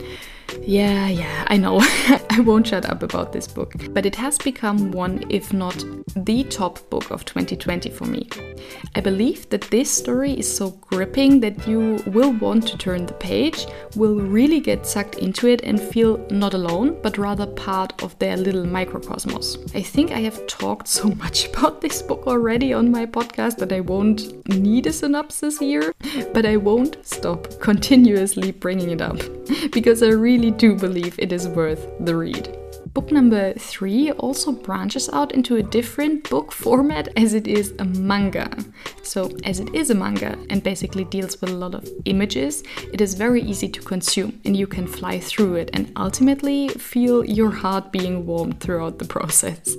Yeah, 0.62 1.08
yeah, 1.08 1.46
I 1.48 1.58
know. 1.58 1.80
I 2.30 2.42
won't 2.42 2.68
shut 2.68 2.90
up 2.90 3.04
about 3.04 3.34
this 3.34 3.48
book. 3.48 3.74
But 3.92 4.06
it 4.06 4.16
has 4.16 4.38
become 4.38 4.92
one, 4.92 5.26
if 5.30 5.52
not 5.54 5.84
the 6.16 6.44
top 6.46 6.90
book 6.90 7.12
of 7.12 7.26
2020 7.26 7.90
for 7.90 8.06
me. 8.06 8.28
I 8.96 9.02
believe 9.02 9.50
that 9.50 9.62
this 9.70 9.90
story 9.90 10.34
is 10.34 10.56
so 10.58 10.72
gripping 10.72 11.40
that 11.42 11.68
you 11.68 12.02
will 12.08 12.34
want 12.34 12.68
to 12.68 12.78
turn 12.78 13.06
the 13.06 13.14
page, 13.14 13.66
will 13.96 14.16
really 14.16 14.60
get 14.60 14.86
sucked 14.86 15.16
into 15.16 15.48
it, 15.48 15.62
and 15.64 15.80
feel 15.80 16.18
not 16.30 16.54
alone, 16.54 16.98
but 17.02 17.18
rather 17.18 17.46
part 17.46 18.02
of 18.04 18.18
their 18.20 18.38
little 18.38 18.66
microcosmos. 18.66 19.76
I 19.76 19.82
think 19.82 20.12
I 20.12 20.20
have 20.20 20.46
talked 20.48 20.88
so 20.88 21.10
much 21.24 21.48
about 21.48 21.82
this 21.82 22.02
book 22.02 22.26
already 22.28 22.74
on 22.74 22.92
my 22.92 23.06
podcast 23.06 23.58
that 23.58 23.72
I 23.74 23.82
won't 23.82 24.48
need 24.48 24.88
a 24.88 24.94
synopsis 24.94 25.60
here, 25.60 25.94
but 26.34 26.46
I 26.46 26.58
won't 26.58 26.98
stop 27.06 27.60
continuously 27.60 28.52
bringing 28.52 28.92
it 28.92 29.02
up 29.02 29.20
because 29.72 30.02
I 30.04 30.10
really 30.10 30.39
really 30.40 30.52
do 30.52 30.74
believe 30.74 31.20
it 31.20 31.34
is 31.34 31.50
worth 31.50 31.86
the 32.00 32.16
read. 32.16 32.56
Book 32.94 33.12
number 33.12 33.54
three 33.54 34.12
also 34.14 34.54
branches 34.54 35.10
out 35.12 35.34
into 35.34 35.58
a 35.58 35.64
different 35.64 36.30
book 36.30 36.52
format 36.64 37.10
as 37.18 37.34
it 37.34 37.46
is 37.46 37.74
a 37.80 37.84
manga. 37.84 38.50
So, 39.04 39.32
as 39.44 39.60
it 39.60 39.76
is 39.76 39.90
a 39.90 39.96
manga 39.96 40.38
and 40.50 40.64
basically 40.64 41.04
deals 41.04 41.40
with 41.42 41.50
a 41.50 41.54
lot 41.54 41.76
of 41.76 41.90
images, 42.06 42.64
it 42.94 43.02
is 43.02 43.16
very 43.16 43.42
easy 43.42 43.68
to 43.68 43.82
consume 43.82 44.40
and 44.46 44.56
you 44.56 44.66
can 44.66 44.88
fly 44.88 45.20
through 45.20 45.56
it 45.56 45.72
and 45.74 45.92
ultimately 45.98 46.70
feel 46.70 47.26
your 47.26 47.52
heart 47.52 47.92
being 47.92 48.26
warmed 48.26 48.62
throughout 48.62 48.98
the 48.98 49.06
process. 49.16 49.76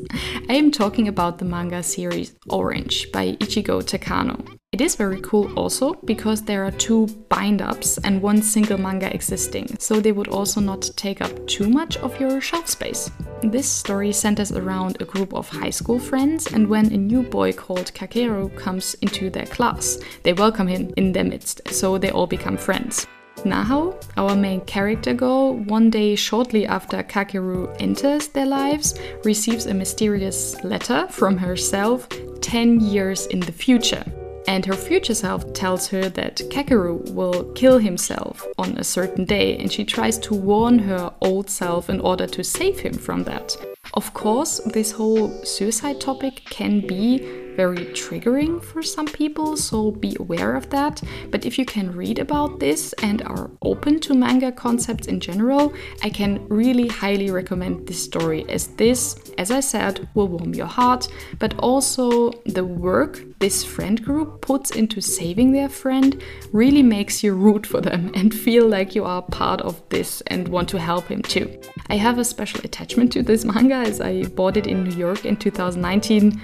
I 0.51 0.55
am 0.55 0.71
talking 0.71 1.09
about 1.09 1.39
the 1.39 1.47
manga 1.47 1.83
series 1.83 2.35
Orange 2.51 3.11
by 3.13 3.33
Ichigo 3.41 3.83
Takano. 3.83 4.60
It 4.73 4.81
is 4.81 4.95
very 4.95 5.21
cool 5.23 5.53
also 5.59 5.95
because 6.05 6.43
there 6.43 6.65
are 6.65 6.71
two 6.71 7.09
bind 7.29 7.61
ups 7.61 7.99
and 8.05 8.23
one 8.23 8.41
single 8.41 8.79
manga 8.79 9.13
existing, 9.13 9.77
so 9.81 9.99
they 9.99 10.13
would 10.13 10.29
also 10.29 10.61
not 10.61 10.89
take 10.95 11.21
up 11.21 11.45
too 11.49 11.69
much 11.69 11.97
of 11.97 12.21
your 12.21 12.41
shelf 12.41 12.69
space. 12.69 13.11
This 13.43 13.69
story 13.69 14.13
centers 14.13 14.53
around 14.53 15.03
a 15.03 15.05
group 15.05 15.35
of 15.35 15.49
high 15.49 15.71
school 15.71 15.99
friends, 15.99 16.47
and 16.53 16.69
when 16.69 16.87
a 16.93 16.97
new 16.97 17.23
boy 17.23 17.53
called 17.53 17.93
Kakeru 17.95 18.57
comes 18.57 18.95
into 19.03 19.29
their 19.29 19.47
class, 19.47 19.99
they 20.23 20.35
welcome 20.35 20.69
him 20.69 20.95
in 20.97 21.11
their 21.11 21.25
midst, 21.25 21.63
so 21.69 21.99
they 21.99 22.13
all 22.13 22.29
become 22.29 22.57
friends. 22.57 23.09
Naho, 23.39 24.01
our 24.17 24.37
main 24.37 24.61
character 24.67 25.15
girl, 25.15 25.55
one 25.55 25.91
day 25.91 26.15
shortly 26.15 26.65
after 26.65 27.03
Kakeru 27.03 27.75
enters 27.81 28.29
their 28.29 28.47
lives, 28.47 28.95
receives 29.25 29.67
a 29.67 29.75
mysterious 29.75 30.63
letter 30.63 31.09
from 31.11 31.37
herself 31.39 32.09
10 32.41 32.79
years 32.79 33.27
in 33.27 33.41
the 33.41 33.51
future. 33.51 34.05
And 34.47 34.67
her 34.67 34.75
future 34.75 35.15
self 35.15 35.53
tells 35.53 35.89
her 35.89 36.09
that 36.11 36.37
Kakeru 36.51 37.13
will 37.13 37.45
kill 37.55 37.79
himself 37.79 38.47
on 38.59 38.77
a 38.79 38.85
certain 38.85 39.25
day, 39.25 39.57
and 39.59 39.71
she 39.71 39.85
tries 39.85 40.19
to 40.19 40.35
warn 40.35 40.79
her 40.81 41.13
old 41.21 41.49
self 41.49 41.89
in 41.89 42.01
order 42.01 42.27
to 42.27 42.43
save 42.43 42.81
him 42.81 42.95
from 42.95 43.25
that. 43.25 43.57
Of 43.95 44.15
course, 44.15 44.61
this 44.67 44.93
whole 44.93 45.45
suicide 45.45 46.01
topic 46.01 46.45
can 46.49 46.87
be 46.87 47.41
very 47.57 47.85
triggering 47.87 48.63
for 48.63 48.83
some 48.83 49.07
people, 49.07 49.57
so 49.57 49.91
be 49.91 50.17
aware 50.19 50.55
of 50.57 50.71
that. 50.71 51.03
But 51.31 51.45
if 51.45 51.59
you 51.59 51.65
can 51.65 51.95
read 51.95 52.19
about 52.19 52.61
this 52.61 52.95
and 53.03 53.23
are 53.23 53.51
open 53.63 54.01
to 54.01 54.15
manga 54.15 54.53
concepts 54.53 55.07
in 55.09 55.21
general, 55.21 55.73
I 56.03 56.11
can 56.11 56.47
really 56.49 56.89
highly 56.89 57.31
recommend 57.31 57.87
this 57.87 58.03
story 58.03 58.49
as 58.49 58.69
this, 58.69 59.17
as 59.37 59.51
I 59.51 59.61
said, 59.61 60.09
will 60.15 60.29
warm 60.29 60.55
your 60.55 60.67
heart, 60.67 61.09
but 61.39 61.59
also 61.59 62.31
the 62.47 62.65
work 62.65 63.21
this 63.41 63.65
friend 63.65 64.03
group 64.03 64.41
puts 64.41 64.71
into 64.71 65.01
saving 65.01 65.53
their 65.53 65.69
friend 65.69 66.23
really 66.53 66.83
makes 66.83 67.23
you 67.23 67.35
root 67.35 67.67
for 67.67 67.81
them 67.81 68.11
and 68.19 68.35
feel 68.35 68.67
like 68.69 68.95
you 68.95 69.05
are 69.05 69.23
part 69.23 69.61
of 69.63 69.83
this 69.89 70.23
and 70.29 70.49
want 70.49 70.69
to 70.69 70.79
help 70.79 71.09
him 71.09 71.23
too. 71.23 71.61
I 71.89 71.97
have 71.97 72.19
a 72.19 72.25
special 72.25 72.61
attachment 72.65 73.13
to 73.13 73.23
this 73.23 73.45
manga 73.45 73.80
as 73.81 74.01
I 74.01 74.25
bought 74.25 74.57
it 74.57 74.67
in 74.67 74.85
New 74.85 74.97
York 74.97 75.25
in 75.25 75.37
2019 75.37 76.41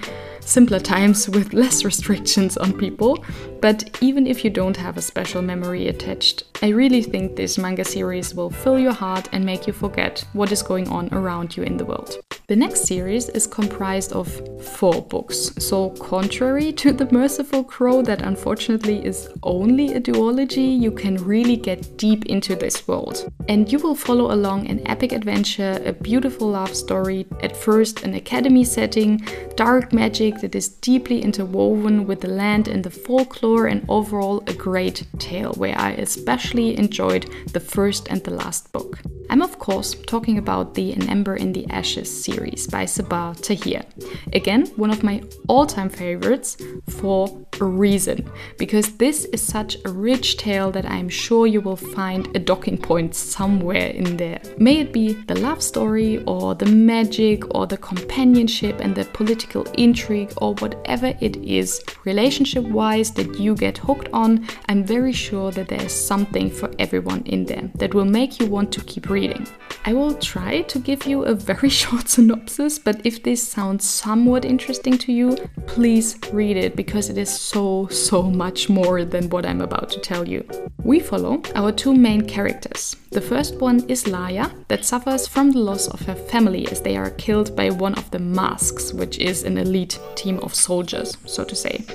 simpler 0.47 0.79
times 0.79 1.27
with 1.29 1.53
less 1.53 1.83
restrictions 1.83 2.57
on 2.57 2.71
people. 2.71 3.23
But 3.61 3.97
even 4.01 4.25
if 4.25 4.43
you 4.43 4.49
don't 4.49 4.77
have 4.77 4.97
a 4.97 5.01
special 5.01 5.41
memory 5.41 5.87
attached, 5.89 6.43
I 6.61 6.69
really 6.69 7.03
think 7.03 7.35
this 7.35 7.57
manga 7.57 7.83
series 7.83 8.33
will 8.33 8.49
fill 8.49 8.79
your 8.79 8.93
heart 8.93 9.27
and 9.31 9.45
make 9.45 9.67
you 9.67 9.73
forget 9.73 10.25
what 10.33 10.51
is 10.51 10.63
going 10.63 10.87
on 10.87 11.13
around 11.13 11.57
you 11.57 11.63
in 11.63 11.77
the 11.77 11.85
world. 11.85 12.17
The 12.47 12.55
next 12.55 12.85
series 12.85 13.27
is 13.27 13.45
comprised 13.45 14.13
of 14.13 14.29
four 14.63 15.01
books. 15.01 15.51
So, 15.59 15.89
contrary 15.89 16.71
to 16.81 16.93
The 16.93 17.11
Merciful 17.11 17.65
Crow, 17.65 18.01
that 18.03 18.21
unfortunately 18.21 19.05
is 19.05 19.29
only 19.43 19.95
a 19.95 19.99
duology, 19.99 20.79
you 20.79 20.91
can 20.91 21.17
really 21.17 21.57
get 21.57 21.97
deep 21.97 22.25
into 22.27 22.55
this 22.55 22.87
world. 22.87 23.29
And 23.49 23.69
you 23.69 23.79
will 23.79 23.95
follow 23.95 24.33
along 24.33 24.67
an 24.67 24.87
epic 24.87 25.11
adventure, 25.11 25.81
a 25.83 25.91
beautiful 25.91 26.49
love 26.49 26.73
story, 26.73 27.25
at 27.41 27.57
first 27.57 28.03
an 28.03 28.13
academy 28.13 28.63
setting, 28.63 29.17
dark 29.57 29.91
magic 29.91 30.36
that 30.41 30.55
is 30.55 30.69
deeply 30.69 31.21
interwoven 31.21 32.07
with 32.07 32.21
the 32.21 32.27
land 32.27 32.67
and 32.67 32.83
the 32.83 32.89
folklore, 32.89 33.67
and 33.67 33.85
overall 33.89 34.43
a 34.47 34.53
great 34.53 35.05
tale 35.19 35.53
where 35.53 35.77
I 35.77 35.91
especially 35.91 36.77
enjoyed 36.77 37.29
the 37.53 37.59
first 37.59 38.07
and 38.09 38.23
the 38.23 38.31
last 38.31 38.71
book. 38.71 38.99
I'm 39.29 39.41
of 39.41 39.59
course 39.59 39.93
talking 40.05 40.37
about 40.37 40.73
the 40.73 40.93
An 40.93 41.09
Ember 41.09 41.35
in 41.35 41.51
the 41.51 41.69
Ashes 41.69 42.09
series 42.23 42.65
by 42.65 42.85
Sabaa 42.85 43.35
Tahir. 43.41 43.83
Again, 44.31 44.67
one 44.77 44.89
of 44.89 45.03
my 45.03 45.21
all-time 45.49 45.89
favorites 45.89 46.55
for 46.89 47.45
a 47.59 47.65
reason, 47.65 48.29
because 48.57 48.95
this 48.97 49.25
is 49.25 49.41
such 49.41 49.75
a 49.83 49.89
rich 49.89 50.37
tale 50.37 50.71
that 50.71 50.89
I'm 50.89 51.09
sure 51.09 51.45
you 51.45 51.59
will 51.59 51.75
find 51.75 52.33
a 52.35 52.39
docking 52.39 52.77
point 52.77 53.15
somewhere 53.15 53.87
in 53.87 54.15
there. 54.15 54.39
May 54.57 54.79
it 54.79 54.93
be 54.93 55.13
the 55.13 55.35
love 55.35 55.61
story 55.61 56.23
or 56.23 56.55
the 56.55 56.65
magic 56.65 57.53
or 57.53 57.67
the 57.67 57.77
companionship 57.77 58.79
and 58.79 58.95
the 58.95 59.03
political 59.05 59.63
intrigue 59.73 60.26
or 60.37 60.53
whatever 60.55 61.13
it 61.19 61.35
is, 61.37 61.81
relationship-wise 62.05 63.11
that 63.11 63.39
you 63.39 63.55
get 63.55 63.77
hooked 63.77 64.09
on, 64.13 64.47
I'm 64.67 64.83
very 64.83 65.13
sure 65.13 65.51
that 65.51 65.67
there 65.67 65.81
is 65.81 65.93
something 65.93 66.49
for 66.49 66.71
everyone 66.79 67.23
in 67.25 67.45
there 67.45 67.69
that 67.75 67.93
will 67.93 68.05
make 68.05 68.39
you 68.39 68.47
want 68.47 68.71
to 68.73 68.81
keep 68.81 69.09
reading. 69.09 69.47
I 69.85 69.93
will 69.93 70.13
try 70.15 70.61
to 70.63 70.79
give 70.79 71.05
you 71.05 71.23
a 71.23 71.33
very 71.33 71.69
short 71.81 72.09
synopsis, 72.09 72.79
but 72.79 72.99
if 73.05 73.23
this 73.23 73.41
sounds 73.47 73.87
somewhat 73.89 74.45
interesting 74.45 74.97
to 74.99 75.13
you, 75.13 75.37
please 75.65 76.17
read 76.33 76.57
it 76.57 76.75
because 76.75 77.09
it 77.09 77.17
is 77.17 77.29
so, 77.29 77.87
so 77.87 78.23
much 78.23 78.69
more 78.69 79.05
than 79.05 79.29
what 79.29 79.45
I'm 79.45 79.61
about 79.61 79.89
to 79.91 79.99
tell 79.99 80.27
you. 80.27 80.47
We 80.83 80.99
follow 80.99 81.41
our 81.55 81.71
two 81.71 81.93
main 81.93 82.21
characters. 82.27 82.95
The 83.11 83.21
first 83.21 83.55
one 83.55 83.83
is 83.87 84.03
Laia, 84.03 84.51
that 84.67 84.85
suffers 84.85 85.27
from 85.27 85.51
the 85.51 85.59
loss 85.59 85.87
of 85.87 86.01
her 86.01 86.15
family 86.15 86.67
as 86.71 86.81
they 86.81 86.97
are 86.97 87.11
killed 87.11 87.55
by 87.55 87.69
one 87.69 87.95
of 87.95 88.11
the 88.11 88.19
Masks, 88.19 88.93
which 88.93 89.17
is 89.17 89.43
an 89.43 89.57
elite 89.57 89.99
team 90.15 90.39
of 90.39 90.53
soldiers, 90.53 91.17
so 91.25 91.43
to 91.43 91.55
say. 91.55 91.85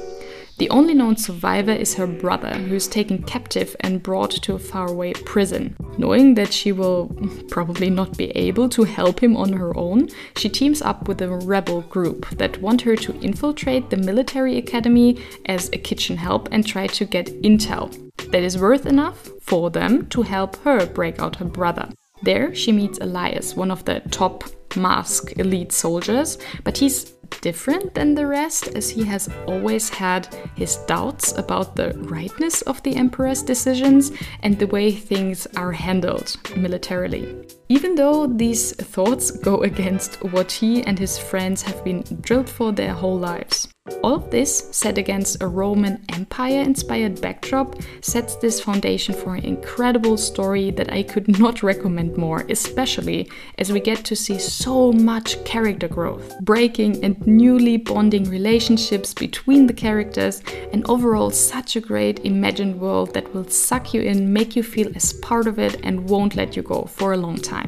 The 0.58 0.70
only 0.70 0.94
known 0.94 1.16
survivor 1.16 1.72
is 1.72 1.94
her 1.94 2.06
brother, 2.06 2.54
who 2.54 2.76
is 2.76 2.86
taken 2.86 3.22
captive 3.24 3.74
and 3.80 4.02
brought 4.02 4.30
to 4.30 4.54
a 4.54 4.58
faraway 4.58 5.12
prison. 5.12 5.74
Knowing 5.98 6.34
that 6.34 6.52
she 6.52 6.72
will 6.72 7.08
probably 7.48 7.90
not 7.90 8.16
be 8.16 8.30
able 8.30 8.68
to 8.68 8.84
help 8.84 9.22
him 9.22 9.36
on 9.36 9.52
her 9.54 9.76
own, 9.76 10.08
she 10.36 10.48
teams 10.48 10.80
up 10.80 11.08
with 11.08 11.20
a 11.20 11.28
rebel 11.28 11.82
group 11.82 12.28
that 12.38 12.60
want 12.62 12.82
her 12.82 12.96
to 12.96 13.18
infiltrate 13.20 13.90
the 13.90 13.96
military 13.96 14.56
academy 14.56 15.18
as 15.46 15.68
a 15.72 15.78
kitchen 15.78 16.16
help 16.16 16.48
and 16.52 16.66
try 16.66 16.86
to 16.86 17.04
get 17.04 17.26
intel 17.42 17.90
that 18.30 18.42
is 18.42 18.56
worth 18.56 18.86
enough 18.86 19.31
for 19.52 19.68
them 19.68 20.06
to 20.06 20.22
help 20.22 20.56
her 20.64 20.86
break 20.86 21.20
out 21.20 21.36
her 21.36 21.44
brother. 21.44 21.86
There, 22.22 22.54
she 22.54 22.72
meets 22.72 22.98
Elias, 23.00 23.54
one 23.54 23.70
of 23.70 23.84
the 23.84 24.00
top 24.10 24.44
mask 24.74 25.38
elite 25.38 25.72
soldiers, 25.72 26.38
but 26.64 26.78
he's 26.78 27.12
different 27.42 27.92
than 27.92 28.14
the 28.14 28.26
rest 28.26 28.68
as 28.68 28.88
he 28.88 29.04
has 29.04 29.28
always 29.46 29.90
had 29.90 30.26
his 30.56 30.76
doubts 30.86 31.36
about 31.36 31.76
the 31.76 31.92
rightness 31.98 32.62
of 32.62 32.82
the 32.82 32.96
Emperor's 32.96 33.42
decisions 33.42 34.10
and 34.42 34.58
the 34.58 34.68
way 34.68 34.90
things 34.90 35.46
are 35.54 35.72
handled 35.72 36.34
militarily. 36.56 37.46
Even 37.72 37.94
though 37.94 38.26
these 38.26 38.74
thoughts 38.76 39.30
go 39.30 39.62
against 39.62 40.22
what 40.24 40.52
he 40.52 40.82
and 40.82 40.98
his 40.98 41.16
friends 41.16 41.62
have 41.62 41.82
been 41.82 42.02
drilled 42.20 42.50
for 42.50 42.70
their 42.70 42.92
whole 42.92 43.18
lives. 43.18 43.66
All 44.04 44.14
of 44.14 44.30
this, 44.30 44.68
set 44.70 44.96
against 44.96 45.42
a 45.42 45.46
Roman 45.48 46.04
Empire 46.10 46.60
inspired 46.60 47.20
backdrop, 47.20 47.76
sets 48.00 48.36
this 48.36 48.60
foundation 48.60 49.14
for 49.14 49.34
an 49.34 49.44
incredible 49.44 50.16
story 50.16 50.70
that 50.72 50.92
I 50.92 51.02
could 51.02 51.38
not 51.38 51.62
recommend 51.62 52.16
more, 52.16 52.44
especially 52.48 53.28
as 53.58 53.72
we 53.72 53.80
get 53.80 54.04
to 54.04 54.14
see 54.14 54.38
so 54.38 54.92
much 54.92 55.42
character 55.44 55.88
growth, 55.88 56.38
breaking 56.42 57.02
and 57.02 57.26
newly 57.26 57.76
bonding 57.76 58.24
relationships 58.30 59.14
between 59.14 59.66
the 59.66 59.80
characters, 59.86 60.42
and 60.72 60.88
overall 60.88 61.30
such 61.30 61.74
a 61.74 61.80
great 61.80 62.20
imagined 62.20 62.78
world 62.80 63.14
that 63.14 63.34
will 63.34 63.48
suck 63.48 63.94
you 63.94 64.02
in, 64.02 64.32
make 64.32 64.54
you 64.54 64.62
feel 64.62 64.92
as 64.94 65.14
part 65.14 65.46
of 65.46 65.58
it, 65.58 65.80
and 65.82 66.08
won't 66.08 66.36
let 66.36 66.54
you 66.54 66.62
go 66.62 66.82
for 66.84 67.14
a 67.14 67.16
long 67.16 67.36
time. 67.36 67.61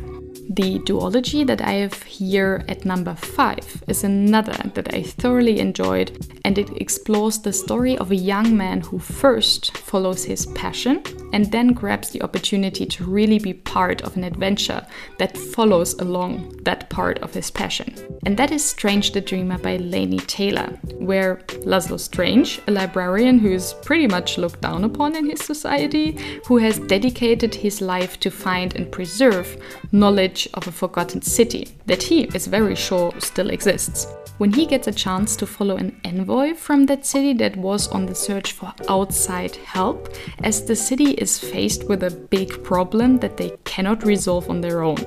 The 0.57 0.79
duology 0.79 1.45
that 1.49 1.61
I 1.61 1.73
have 1.83 2.01
here 2.05 2.65
at 2.69 2.85
number 2.85 3.17
5 3.17 3.83
is 3.89 4.05
another 4.05 4.55
that 4.75 4.95
I 4.95 5.03
thoroughly 5.03 5.59
enjoyed, 5.59 6.17
and 6.45 6.57
it 6.57 6.71
explores 6.81 7.41
the 7.41 7.53
story 7.53 7.99
of 7.99 8.13
a 8.13 8.17
young 8.17 8.57
man 8.57 8.83
who 8.83 9.01
first 9.01 9.77
follows 9.77 10.23
his 10.23 10.47
passion 10.47 11.03
and 11.35 11.50
then 11.50 11.73
grabs 11.73 12.11
the 12.11 12.23
opportunity 12.23 12.87
to 12.87 13.05
really 13.05 13.41
be 13.41 13.53
part 13.53 14.00
of 14.03 14.17
an 14.17 14.23
adventure 14.23 14.87
that 15.19 15.37
follows 15.37 15.95
along 15.95 16.57
that 16.62 16.88
part 16.91 17.19
of 17.19 17.35
his 17.35 17.50
passion. 17.50 17.93
And 18.25 18.37
that 18.37 18.53
is 18.53 18.64
Strange 18.64 19.11
the 19.11 19.21
Dreamer 19.21 19.59
by 19.59 19.76
Laini 19.79 20.25
Taylor, 20.29 20.69
where 20.99 21.43
Laszlo 21.67 21.99
Strange, 21.99 22.61
a 22.69 22.71
librarian 22.71 23.41
who 23.41 23.50
is 23.50 23.75
pretty 23.83 24.07
much 24.07 24.38
looked 24.38 24.61
down 24.61 24.85
upon 24.85 25.17
in 25.17 25.29
his 25.29 25.41
society, 25.41 26.17
who 26.47 26.59
has 26.59 26.79
dedicated 26.79 27.53
his 27.53 27.81
life 27.81 28.21
to 28.21 28.31
find 28.31 28.76
and 28.76 28.93
preserve 28.93 29.61
knowledge 29.91 30.49
of 30.55 30.69
a 30.69 30.73
forgotten 30.73 31.21
city 31.21 31.76
that 31.87 32.05
he 32.05 32.26
is 32.37 32.47
very 32.47 32.76
sure 32.76 33.12
still 33.19 33.50
exists. 33.50 34.07
When 34.38 34.53
he 34.53 34.67
gets 34.67 34.88
a 34.88 34.93
chance 34.93 35.37
to 35.37 35.47
follow 35.47 35.76
an 35.76 36.00
envoy 36.05 36.55
from 36.55 36.87
that 36.87 37.07
city 37.07 37.35
that 37.35 37.57
was 37.57 37.87
on 37.88 38.07
the 38.07 38.17
search 38.17 38.50
for 38.50 38.75
outside 38.88 39.55
help, 39.55 40.12
as 40.43 40.64
the 40.64 40.75
city 40.75 41.12
is 41.25 41.38
faced 41.38 41.83
with 41.88 42.02
a 42.02 42.16
big 42.37 42.50
problem 42.62 43.19
that 43.19 43.37
they 43.38 43.50
cannot 43.64 44.04
resolve 44.04 44.50
on 44.50 44.61
their 44.61 44.83
own. 44.83 45.00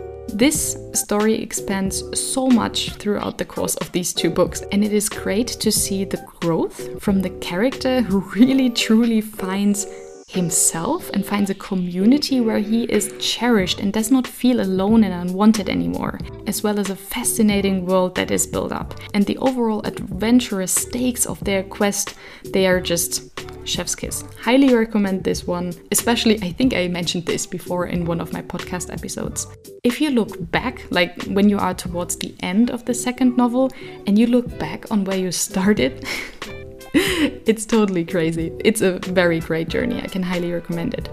This 0.44 0.60
story 0.94 1.36
expands 1.36 1.96
so 2.32 2.48
much 2.48 2.80
throughout 3.00 3.38
the 3.38 3.52
course 3.56 3.76
of 3.78 3.92
these 3.92 4.14
two 4.14 4.32
books, 4.40 4.64
and 4.72 4.84
it 4.84 4.94
is 4.94 5.08
great 5.24 5.48
to 5.64 5.72
see 5.72 6.06
the 6.06 6.24
growth 6.42 6.80
from 7.04 7.22
the 7.22 7.36
character 7.50 8.02
who 8.02 8.20
really 8.40 8.70
truly 8.70 9.22
finds 9.22 9.86
himself 10.28 11.10
and 11.14 11.26
finds 11.26 11.50
a 11.50 11.62
community 11.70 12.42
where 12.42 12.60
he 12.60 12.84
is 12.98 13.14
cherished 13.20 13.80
and 13.80 13.94
does 13.94 14.12
not 14.12 14.28
feel 14.28 14.60
alone 14.60 15.04
and 15.06 15.14
unwanted 15.14 15.70
anymore, 15.70 16.20
as 16.48 16.64
well 16.64 16.80
as 16.80 16.90
a 16.90 16.96
fascinating 16.96 17.86
world 17.86 18.14
that 18.16 18.32
is 18.32 18.46
built 18.46 18.74
up. 18.74 18.94
And 19.14 19.26
the 19.26 19.38
overall 19.38 19.82
adventurous 19.86 20.74
stakes 20.74 21.26
of 21.26 21.40
their 21.46 21.64
quest, 21.64 22.16
they 22.54 22.68
are 22.68 22.82
just 22.82 23.47
chef's 23.68 23.96
kiss. 23.96 24.24
Highly 24.42 24.74
recommend 24.74 25.24
this 25.24 25.46
one, 25.46 25.74
especially 25.92 26.42
I 26.42 26.52
think 26.52 26.74
I 26.74 26.88
mentioned 26.88 27.26
this 27.26 27.46
before 27.46 27.88
in 27.88 28.06
one 28.06 28.22
of 28.22 28.34
my 28.34 28.42
podcast 28.42 28.92
episodes. 28.92 29.48
If 29.84 30.02
you 30.02 30.10
look 30.10 30.52
back, 30.52 30.86
like 30.90 31.24
when 31.26 31.50
you 31.50 31.58
are 31.60 31.74
towards 31.74 32.18
the 32.18 32.34
end 32.40 32.72
of 32.72 32.86
the 32.86 32.94
second 32.94 33.38
novel, 33.38 33.72
and 34.06 34.18
you 34.18 34.28
look 34.28 34.58
back 34.58 34.90
on 34.92 35.04
where 35.04 35.18
you 35.18 35.32
started, 35.32 36.06
it's 36.94 37.66
totally 37.66 38.06
crazy. 38.06 38.52
It's 38.64 38.82
a 38.82 39.00
very 39.00 39.40
great 39.40 39.70
journey. 39.70 40.02
I 40.02 40.08
can 40.08 40.24
highly 40.24 40.52
recommend 40.52 40.94
it. 40.94 41.10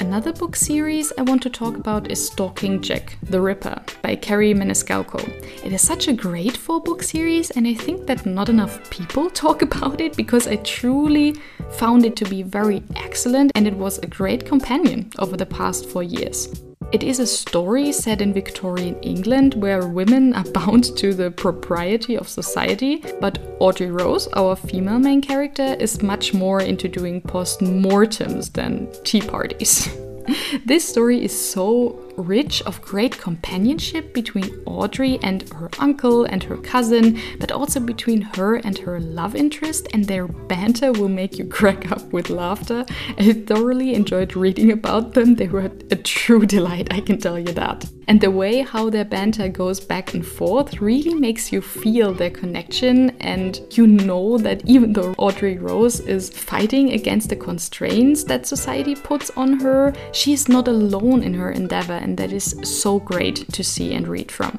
Another 0.00 0.32
book 0.32 0.56
series 0.56 1.12
I 1.18 1.22
want 1.22 1.42
to 1.42 1.50
talk 1.50 1.76
about 1.76 2.10
is 2.10 2.26
Stalking 2.26 2.80
Jack 2.80 3.18
the 3.22 3.38
Ripper 3.38 3.82
by 4.00 4.16
Kerri 4.16 4.54
Maniscalco. 4.54 5.20
It 5.62 5.74
is 5.74 5.82
such 5.82 6.08
a 6.08 6.14
great 6.14 6.56
four 6.56 6.80
book 6.80 7.02
series, 7.02 7.50
and 7.50 7.66
I 7.66 7.74
think 7.74 8.06
that 8.06 8.24
not 8.24 8.48
enough 8.48 8.88
people 8.88 9.28
talk 9.44 9.60
about 9.60 10.00
it 10.00 10.16
because 10.16 10.48
I 10.48 10.56
truly 10.56 11.36
found 11.72 12.06
it 12.06 12.16
to 12.16 12.24
be 12.24 12.42
very 12.42 12.82
excellent 12.96 13.52
and 13.54 13.66
it 13.66 13.74
was 13.76 13.98
a 13.98 14.06
great 14.06 14.46
companion 14.46 15.12
over 15.18 15.36
the 15.36 15.44
past 15.44 15.90
four 15.90 16.02
years. 16.02 16.48
It 16.92 17.04
is 17.04 17.20
a 17.20 17.26
story 17.26 17.92
set 17.92 18.20
in 18.20 18.32
Victorian 18.32 18.98
England 19.00 19.54
where 19.54 19.86
women 19.86 20.34
are 20.34 20.44
bound 20.44 20.96
to 20.96 21.14
the 21.14 21.30
propriety 21.30 22.16
of 22.16 22.28
society, 22.28 23.04
but 23.20 23.38
Audrey 23.60 23.92
Rose, 23.92 24.26
our 24.34 24.56
female 24.56 24.98
main 24.98 25.20
character, 25.20 25.76
is 25.78 26.02
much 26.02 26.34
more 26.34 26.60
into 26.60 26.88
doing 26.88 27.20
post 27.20 27.62
mortems 27.62 28.50
than 28.50 28.88
tea 29.04 29.20
parties. 29.20 29.88
this 30.66 30.88
story 30.88 31.24
is 31.24 31.32
so 31.32 32.09
rich 32.20 32.62
of 32.62 32.80
great 32.82 33.18
companionship 33.18 34.12
between 34.14 34.62
Audrey 34.66 35.18
and 35.22 35.48
her 35.50 35.70
uncle 35.78 36.24
and 36.24 36.42
her 36.44 36.56
cousin, 36.56 37.18
but 37.38 37.52
also 37.52 37.80
between 37.80 38.20
her 38.22 38.56
and 38.56 38.78
her 38.78 39.00
love 39.00 39.34
interest, 39.34 39.88
and 39.92 40.04
their 40.04 40.26
banter 40.26 40.92
will 40.92 41.08
make 41.08 41.38
you 41.38 41.44
crack 41.58 41.90
up 41.90 42.02
with 42.12 42.30
laughter. 42.30 42.84
I 43.18 43.32
thoroughly 43.32 43.94
enjoyed 43.94 44.36
reading 44.36 44.72
about 44.72 45.14
them. 45.14 45.34
They 45.34 45.48
were 45.48 45.70
a 45.90 45.96
true 45.96 46.46
delight, 46.46 46.88
I 46.92 47.00
can 47.00 47.18
tell 47.18 47.38
you 47.38 47.52
that. 47.54 47.88
And 48.10 48.20
the 48.20 48.30
way 48.32 48.62
how 48.62 48.90
their 48.90 49.04
banter 49.04 49.46
goes 49.46 49.78
back 49.78 50.14
and 50.14 50.26
forth 50.26 50.80
really 50.80 51.14
makes 51.14 51.52
you 51.52 51.60
feel 51.60 52.12
their 52.12 52.30
connection, 52.30 53.10
and 53.20 53.60
you 53.70 53.86
know 53.86 54.36
that 54.38 54.68
even 54.68 54.92
though 54.92 55.14
Audrey 55.16 55.58
Rose 55.58 56.00
is 56.00 56.28
fighting 56.28 56.92
against 56.92 57.28
the 57.28 57.36
constraints 57.36 58.24
that 58.24 58.46
society 58.46 58.96
puts 58.96 59.30
on 59.36 59.60
her, 59.60 59.92
she 60.12 60.32
is 60.32 60.48
not 60.48 60.66
alone 60.66 61.22
in 61.22 61.34
her 61.34 61.52
endeavor, 61.52 61.94
and 62.10 62.18
that 62.18 62.32
is 62.32 62.56
so 62.64 62.98
great 62.98 63.48
to 63.52 63.62
see 63.62 63.94
and 63.94 64.08
read 64.08 64.32
from. 64.32 64.58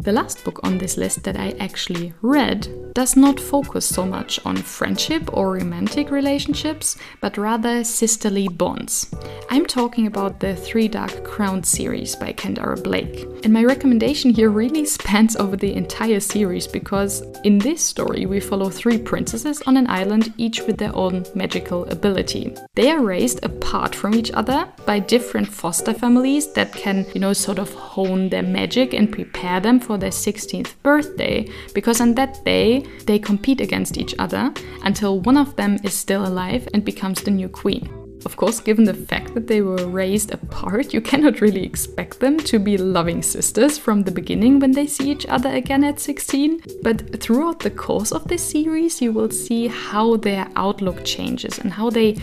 The 0.00 0.12
last 0.12 0.44
book 0.44 0.60
on 0.64 0.78
this 0.78 0.96
list 0.96 1.22
that 1.24 1.36
I 1.36 1.54
actually 1.60 2.12
read 2.22 2.66
does 2.94 3.16
not 3.16 3.40
focus 3.40 3.86
so 3.86 4.04
much 4.04 4.38
on 4.44 4.56
friendship 4.56 5.30
or 5.32 5.54
romantic 5.54 6.10
relationships, 6.10 6.96
but 7.20 7.38
rather 7.38 7.84
sisterly 7.84 8.48
bonds. 8.48 9.14
I'm 9.48 9.64
talking 9.64 10.06
about 10.06 10.40
the 10.40 10.56
Three 10.56 10.88
Dark 10.88 11.24
Crowns 11.24 11.68
series 11.68 12.16
by 12.16 12.32
Kendare 12.32 12.82
Blake. 12.82 13.26
And 13.44 13.52
my 13.52 13.64
recommendation 13.64 14.30
here 14.30 14.50
really 14.50 14.84
spans 14.96 15.36
over 15.36 15.56
the 15.56 15.74
entire 15.74 16.20
series 16.20 16.66
because 16.66 17.22
in 17.44 17.58
this 17.58 17.82
story 17.82 18.26
we 18.26 18.40
follow 18.40 18.68
three 18.68 18.98
princesses 18.98 19.62
on 19.62 19.76
an 19.76 19.88
island, 19.88 20.34
each 20.36 20.62
with 20.62 20.78
their 20.78 20.94
own 20.94 21.24
magical 21.34 21.84
ability. 21.86 22.54
They 22.74 22.90
are 22.90 23.00
raised 23.00 23.44
apart 23.44 23.94
from 23.94 24.14
each 24.14 24.32
other 24.32 24.68
by 24.84 24.98
different 24.98 25.48
foster 25.48 25.94
families 25.94 26.52
that 26.52 26.72
can, 26.72 27.06
you 27.14 27.20
know, 27.20 27.32
sort 27.32 27.58
of 27.58 27.72
hone 27.72 28.28
their 28.28 28.42
magic 28.42 28.92
and 28.92 29.10
prepare 29.10 29.60
them 29.62 29.80
for 29.80 29.96
their 29.96 30.10
16th 30.10 30.74
birthday, 30.82 31.48
because 31.74 32.00
on 32.00 32.14
that 32.14 32.44
day 32.44 32.80
they 33.06 33.18
compete 33.18 33.60
against 33.60 33.96
each 33.96 34.14
other 34.18 34.52
until 34.84 35.20
one 35.20 35.36
of 35.36 35.56
them 35.56 35.78
is 35.84 35.94
still 35.94 36.26
alive 36.26 36.68
and 36.74 36.84
becomes 36.84 37.22
the 37.22 37.30
new 37.30 37.48
queen. 37.48 37.88
Of 38.24 38.36
course, 38.36 38.60
given 38.60 38.84
the 38.84 38.94
fact 38.94 39.34
that 39.34 39.48
they 39.48 39.62
were 39.62 39.88
raised 39.88 40.32
apart, 40.32 40.94
you 40.94 41.00
cannot 41.00 41.40
really 41.40 41.64
expect 41.64 42.20
them 42.20 42.38
to 42.38 42.60
be 42.60 42.76
loving 42.78 43.20
sisters 43.20 43.78
from 43.78 44.02
the 44.02 44.12
beginning 44.12 44.60
when 44.60 44.70
they 44.70 44.86
see 44.86 45.10
each 45.10 45.26
other 45.26 45.50
again 45.50 45.82
at 45.82 45.98
16. 45.98 46.62
But 46.82 47.20
throughout 47.20 47.58
the 47.58 47.70
course 47.70 48.12
of 48.12 48.28
this 48.28 48.42
series, 48.42 49.02
you 49.02 49.12
will 49.12 49.30
see 49.30 49.66
how 49.66 50.16
their 50.16 50.48
outlook 50.54 51.04
changes 51.04 51.58
and 51.58 51.72
how 51.72 51.90
they 51.90 52.16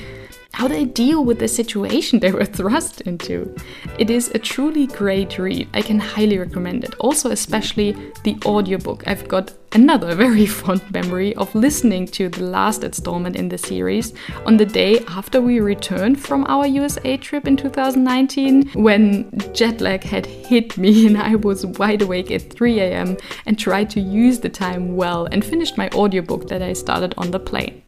how 0.53 0.67
they 0.67 0.85
deal 0.85 1.23
with 1.23 1.39
the 1.39 1.47
situation 1.47 2.19
they 2.19 2.31
were 2.31 2.45
thrust 2.45 3.01
into. 3.01 3.55
It 3.97 4.09
is 4.09 4.29
a 4.29 4.39
truly 4.39 4.87
great 4.87 5.37
read. 5.37 5.69
I 5.73 5.81
can 5.81 5.99
highly 5.99 6.37
recommend 6.37 6.83
it. 6.83 6.95
Also, 6.99 7.31
especially 7.31 7.95
the 8.23 8.37
audiobook. 8.45 9.07
I've 9.07 9.27
got 9.27 9.53
another 9.73 10.15
very 10.25 10.45
fond 10.45 10.81
memory 10.91 11.35
of 11.35 11.53
listening 11.53 12.07
to 12.07 12.29
the 12.29 12.43
last 12.43 12.83
installment 12.83 13.35
in 13.35 13.49
the 13.49 13.57
series 13.57 14.13
on 14.45 14.57
the 14.57 14.65
day 14.65 14.99
after 15.07 15.41
we 15.41 15.59
returned 15.59 16.19
from 16.19 16.45
our 16.47 16.65
USA 16.65 17.17
trip 17.17 17.47
in 17.47 17.55
2019 17.55 18.69
when 18.73 19.31
jet 19.53 19.79
lag 19.81 20.03
had 20.03 20.25
hit 20.25 20.77
me 20.77 21.07
and 21.07 21.17
I 21.17 21.35
was 21.35 21.65
wide 21.65 22.01
awake 22.01 22.31
at 22.31 22.51
3 22.51 22.79
a.m. 22.79 23.17
and 23.45 23.57
tried 23.57 23.89
to 23.91 23.99
use 23.99 24.39
the 24.39 24.49
time 24.49 24.95
well 24.95 25.27
and 25.31 25.45
finished 25.45 25.77
my 25.77 25.89
audiobook 25.89 26.47
that 26.47 26.61
I 26.61 26.73
started 26.73 27.13
on 27.17 27.31
the 27.31 27.39
plane. 27.39 27.83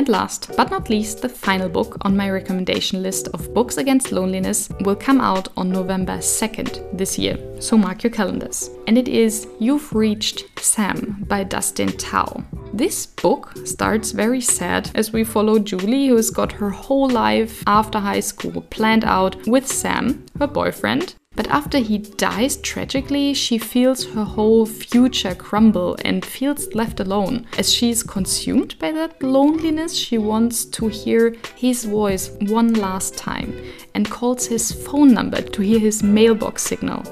And 0.00 0.08
last 0.08 0.50
but 0.56 0.70
not 0.70 0.88
least, 0.88 1.20
the 1.20 1.28
final 1.28 1.68
book 1.68 1.98
on 2.06 2.16
my 2.16 2.30
recommendation 2.30 3.02
list 3.02 3.28
of 3.34 3.52
books 3.52 3.76
against 3.76 4.12
loneliness 4.12 4.70
will 4.80 4.96
come 4.96 5.20
out 5.20 5.48
on 5.58 5.68
November 5.68 6.16
2nd 6.16 6.96
this 6.96 7.18
year, 7.18 7.36
so 7.60 7.76
mark 7.76 8.02
your 8.02 8.10
calendars. 8.10 8.70
And 8.86 8.96
it 8.96 9.08
is 9.08 9.46
You've 9.58 9.92
Reached 9.92 10.58
Sam 10.58 11.26
by 11.28 11.44
Dustin 11.44 11.90
Thao. 11.90 12.42
This 12.72 13.04
book 13.04 13.52
starts 13.66 14.12
very 14.12 14.40
sad 14.40 14.90
as 14.94 15.12
we 15.12 15.22
follow 15.22 15.58
Julie, 15.58 16.06
who 16.06 16.16
has 16.16 16.30
got 16.30 16.52
her 16.52 16.70
whole 16.70 17.10
life 17.10 17.62
after 17.66 17.98
high 17.98 18.20
school 18.20 18.62
planned 18.70 19.04
out 19.04 19.46
with 19.46 19.66
Sam, 19.66 20.24
her 20.38 20.46
boyfriend, 20.46 21.14
but 21.40 21.46
after 21.48 21.78
he 21.78 21.96
dies 21.96 22.58
tragically, 22.58 23.32
she 23.32 23.56
feels 23.56 24.04
her 24.04 24.24
whole 24.24 24.66
future 24.66 25.34
crumble 25.34 25.96
and 26.04 26.22
feels 26.22 26.74
left 26.74 27.00
alone. 27.00 27.46
As 27.56 27.72
she 27.72 27.88
is 27.88 28.02
consumed 28.02 28.78
by 28.78 28.92
that 28.92 29.22
loneliness, 29.22 29.96
she 29.96 30.18
wants 30.18 30.66
to 30.66 30.88
hear 30.88 31.34
his 31.56 31.86
voice 31.86 32.30
one 32.40 32.74
last 32.74 33.16
time 33.16 33.54
and 33.94 34.10
calls 34.10 34.46
his 34.48 34.70
phone 34.70 35.14
number 35.14 35.40
to 35.40 35.62
hear 35.62 35.78
his 35.78 36.02
mailbox 36.02 36.62
signal. 36.62 37.02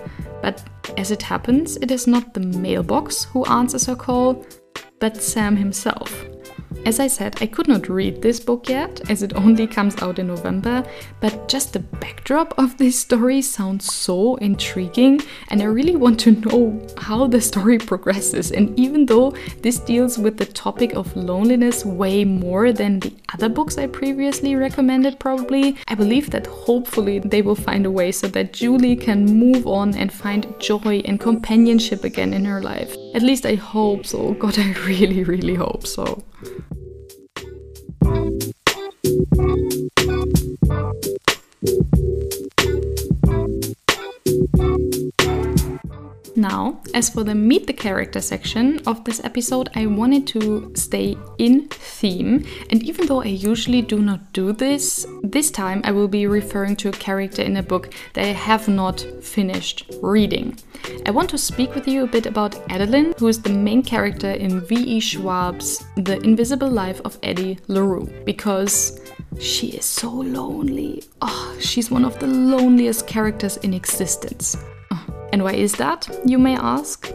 But 0.42 0.62
as 0.98 1.10
it 1.10 1.22
happens, 1.22 1.78
it 1.78 1.90
is 1.90 2.06
not 2.06 2.34
the 2.34 2.40
mailbox 2.40 3.24
who 3.24 3.46
answers 3.46 3.86
her 3.86 3.96
call, 3.96 4.44
but 4.98 5.16
Sam 5.16 5.56
himself. 5.56 6.27
As 6.88 7.00
I 7.00 7.06
said, 7.06 7.36
I 7.42 7.46
could 7.46 7.68
not 7.68 7.90
read 7.90 8.22
this 8.22 8.40
book 8.40 8.66
yet, 8.66 9.10
as 9.10 9.22
it 9.22 9.36
only 9.36 9.66
comes 9.66 10.00
out 10.00 10.18
in 10.18 10.28
November, 10.28 10.82
but 11.20 11.46
just 11.46 11.74
the 11.74 11.80
backdrop 11.80 12.58
of 12.58 12.78
this 12.78 12.98
story 12.98 13.42
sounds 13.42 13.92
so 13.92 14.36
intriguing, 14.36 15.20
and 15.48 15.60
I 15.60 15.66
really 15.66 15.96
want 15.96 16.18
to 16.20 16.30
know 16.30 16.86
how 16.96 17.26
the 17.26 17.42
story 17.42 17.76
progresses. 17.76 18.52
And 18.52 18.66
even 18.80 19.04
though 19.04 19.32
this 19.60 19.78
deals 19.78 20.18
with 20.18 20.38
the 20.38 20.46
topic 20.46 20.94
of 20.94 21.14
loneliness 21.14 21.84
way 21.84 22.24
more 22.24 22.72
than 22.72 23.00
the 23.00 23.12
other 23.34 23.50
books 23.50 23.76
I 23.76 23.86
previously 23.86 24.54
recommended, 24.54 25.20
probably, 25.20 25.76
I 25.88 25.94
believe 25.94 26.30
that 26.30 26.46
hopefully 26.46 27.18
they 27.18 27.42
will 27.42 27.54
find 27.54 27.84
a 27.84 27.90
way 27.90 28.12
so 28.12 28.28
that 28.28 28.54
Julie 28.54 28.96
can 28.96 29.26
move 29.26 29.66
on 29.66 29.94
and 29.94 30.10
find 30.10 30.54
joy 30.58 31.02
and 31.04 31.20
companionship 31.20 32.04
again 32.04 32.32
in 32.32 32.46
her 32.46 32.62
life. 32.62 32.96
At 33.14 33.20
least 33.20 33.44
I 33.44 33.56
hope 33.56 34.06
so. 34.06 34.32
God, 34.32 34.58
I 34.58 34.72
really, 34.86 35.22
really 35.22 35.54
hope 35.54 35.86
so. 35.86 36.24
Musik 36.40 36.78
Now, 46.38 46.80
as 46.94 47.10
for 47.10 47.24
the 47.24 47.34
meet 47.34 47.66
the 47.66 47.72
character 47.72 48.20
section 48.20 48.78
of 48.86 49.02
this 49.02 49.20
episode, 49.24 49.70
I 49.74 49.86
wanted 49.86 50.24
to 50.28 50.70
stay 50.76 51.18
in 51.38 51.66
theme, 51.66 52.46
and 52.70 52.80
even 52.84 53.08
though 53.08 53.22
I 53.22 53.26
usually 53.26 53.82
do 53.82 53.98
not 53.98 54.32
do 54.32 54.52
this, 54.52 55.04
this 55.24 55.50
time 55.50 55.80
I 55.82 55.90
will 55.90 56.06
be 56.06 56.28
referring 56.28 56.76
to 56.76 56.90
a 56.90 56.92
character 56.92 57.42
in 57.42 57.56
a 57.56 57.62
book 57.64 57.92
that 58.14 58.24
I 58.24 58.34
have 58.34 58.68
not 58.68 59.00
finished 59.20 59.90
reading. 60.00 60.56
I 61.06 61.10
want 61.10 61.28
to 61.30 61.38
speak 61.38 61.74
with 61.74 61.88
you 61.88 62.04
a 62.04 62.06
bit 62.06 62.26
about 62.26 62.54
Adeline, 62.70 63.14
who 63.18 63.26
is 63.26 63.42
the 63.42 63.50
main 63.50 63.82
character 63.82 64.30
in 64.30 64.60
V.E. 64.60 65.00
Schwab's 65.00 65.84
The 65.96 66.20
Invisible 66.20 66.70
Life 66.70 67.00
of 67.04 67.18
Addie 67.24 67.58
LaRue, 67.66 68.08
because 68.24 69.00
she 69.40 69.70
is 69.70 69.84
so 69.84 70.08
lonely. 70.08 71.02
Oh, 71.20 71.56
she's 71.58 71.90
one 71.90 72.04
of 72.04 72.16
the 72.20 72.28
loneliest 72.28 73.08
characters 73.08 73.56
in 73.56 73.74
existence. 73.74 74.56
And 75.32 75.44
why 75.44 75.52
is 75.54 75.74
that, 75.74 76.08
you 76.24 76.38
may 76.38 76.56
ask? 76.56 77.10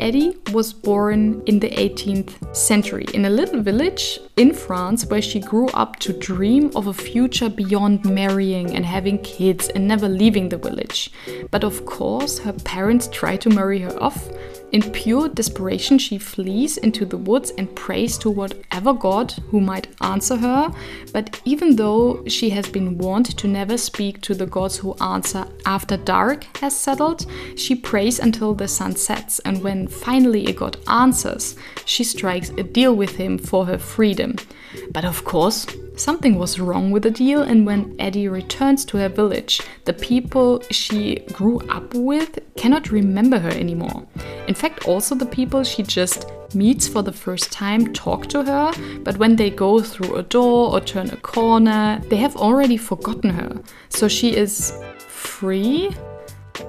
Addie 0.00 0.34
was 0.52 0.72
born 0.72 1.42
in 1.44 1.60
the 1.60 1.68
18th 1.68 2.56
century 2.56 3.04
in 3.12 3.26
a 3.26 3.30
little 3.30 3.60
village 3.60 4.18
in 4.38 4.54
France 4.54 5.04
where 5.04 5.20
she 5.20 5.40
grew 5.40 5.68
up 5.68 5.98
to 6.00 6.14
dream 6.14 6.70
of 6.74 6.86
a 6.86 6.94
future 6.94 7.50
beyond 7.50 8.06
marrying 8.06 8.74
and 8.74 8.86
having 8.86 9.18
kids 9.18 9.68
and 9.68 9.86
never 9.86 10.08
leaving 10.08 10.48
the 10.48 10.56
village. 10.56 11.12
But 11.50 11.64
of 11.64 11.84
course, 11.84 12.38
her 12.38 12.54
parents 12.54 13.08
try 13.08 13.36
to 13.36 13.50
marry 13.50 13.80
her 13.80 14.02
off 14.02 14.30
in 14.72 14.82
pure 14.92 15.28
desperation, 15.28 15.98
she 15.98 16.16
flees 16.16 16.76
into 16.76 17.04
the 17.04 17.16
woods 17.16 17.50
and 17.58 17.74
prays 17.74 18.16
to 18.18 18.30
whatever 18.30 18.92
god 18.92 19.32
who 19.50 19.60
might 19.60 19.88
answer 20.00 20.36
her. 20.36 20.72
But 21.12 21.40
even 21.44 21.74
though 21.74 22.22
she 22.26 22.50
has 22.50 22.68
been 22.68 22.96
warned 22.96 23.36
to 23.36 23.48
never 23.48 23.76
speak 23.76 24.20
to 24.22 24.34
the 24.34 24.46
gods 24.46 24.76
who 24.76 24.94
answer 25.00 25.46
after 25.66 25.96
dark 25.96 26.44
has 26.58 26.78
settled, 26.78 27.26
she 27.56 27.74
prays 27.74 28.20
until 28.20 28.54
the 28.54 28.68
sun 28.68 28.94
sets. 28.94 29.40
And 29.40 29.62
when 29.64 29.88
finally 29.90 30.46
a 30.46 30.52
god 30.52 30.76
answers, 30.86 31.56
she 31.84 32.04
strikes 32.04 32.50
a 32.50 32.62
deal 32.62 32.94
with 32.94 33.16
him 33.16 33.38
for 33.38 33.66
her 33.66 33.78
freedom. 33.78 34.36
But 34.92 35.04
of 35.04 35.24
course, 35.24 35.66
something 35.96 36.38
was 36.38 36.60
wrong 36.60 36.90
with 36.90 37.02
the 37.02 37.10
deal, 37.10 37.42
and 37.42 37.66
when 37.66 37.94
Addie 37.98 38.28
returns 38.28 38.84
to 38.86 38.98
her 38.98 39.08
village, 39.08 39.60
the 39.84 39.92
people 39.92 40.62
she 40.70 41.16
grew 41.32 41.58
up 41.68 41.92
with 41.94 42.38
cannot 42.56 42.90
remember 42.90 43.38
her 43.38 43.50
anymore. 43.50 44.06
In 44.46 44.54
fact, 44.54 44.86
also 44.86 45.14
the 45.14 45.26
people 45.26 45.64
she 45.64 45.82
just 45.82 46.26
meets 46.54 46.88
for 46.88 47.02
the 47.02 47.12
first 47.12 47.52
time 47.52 47.92
talk 47.92 48.26
to 48.28 48.42
her, 48.42 48.72
but 49.02 49.16
when 49.18 49.36
they 49.36 49.50
go 49.50 49.80
through 49.80 50.16
a 50.16 50.22
door 50.22 50.72
or 50.72 50.80
turn 50.80 51.10
a 51.10 51.16
corner, 51.16 52.00
they 52.08 52.16
have 52.16 52.36
already 52.36 52.76
forgotten 52.76 53.30
her. 53.30 53.60
So 53.88 54.08
she 54.08 54.36
is 54.36 54.72
free 55.08 55.90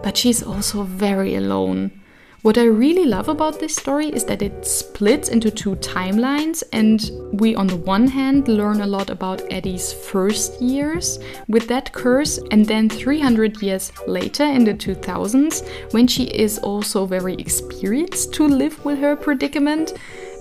But 0.04 0.18
she's 0.18 0.42
also 0.42 0.84
very 0.84 1.36
alone. 1.36 2.01
What 2.44 2.58
I 2.58 2.64
really 2.64 3.06
love 3.06 3.30
about 3.30 3.60
this 3.60 3.76
story 3.76 4.08
is 4.08 4.26
that 4.26 4.42
it 4.42 4.66
splits 4.66 5.30
into 5.30 5.52
two 5.52 5.76
timelines, 5.76 6.64
and 6.74 7.12
we, 7.40 7.54
on 7.54 7.68
the 7.68 7.76
one 7.76 8.08
hand, 8.08 8.48
learn 8.48 8.82
a 8.82 8.88
lot 8.88 9.12
about 9.12 9.44
Addie's 9.54 9.94
first 9.94 10.60
years 10.60 11.20
with 11.48 11.68
that 11.68 11.94
curse, 11.94 12.40
and 12.50 12.66
then 12.66 12.90
300 12.90 13.62
years 13.62 13.92
later, 14.08 14.44
in 14.44 14.64
the 14.64 14.74
2000s, 14.74 15.94
when 15.94 16.08
she 16.08 16.24
is 16.24 16.58
also 16.58 17.06
very 17.06 17.36
experienced 17.36 18.34
to 18.34 18.48
live 18.48 18.84
with 18.84 18.98
her 18.98 19.16
predicament 19.16 19.94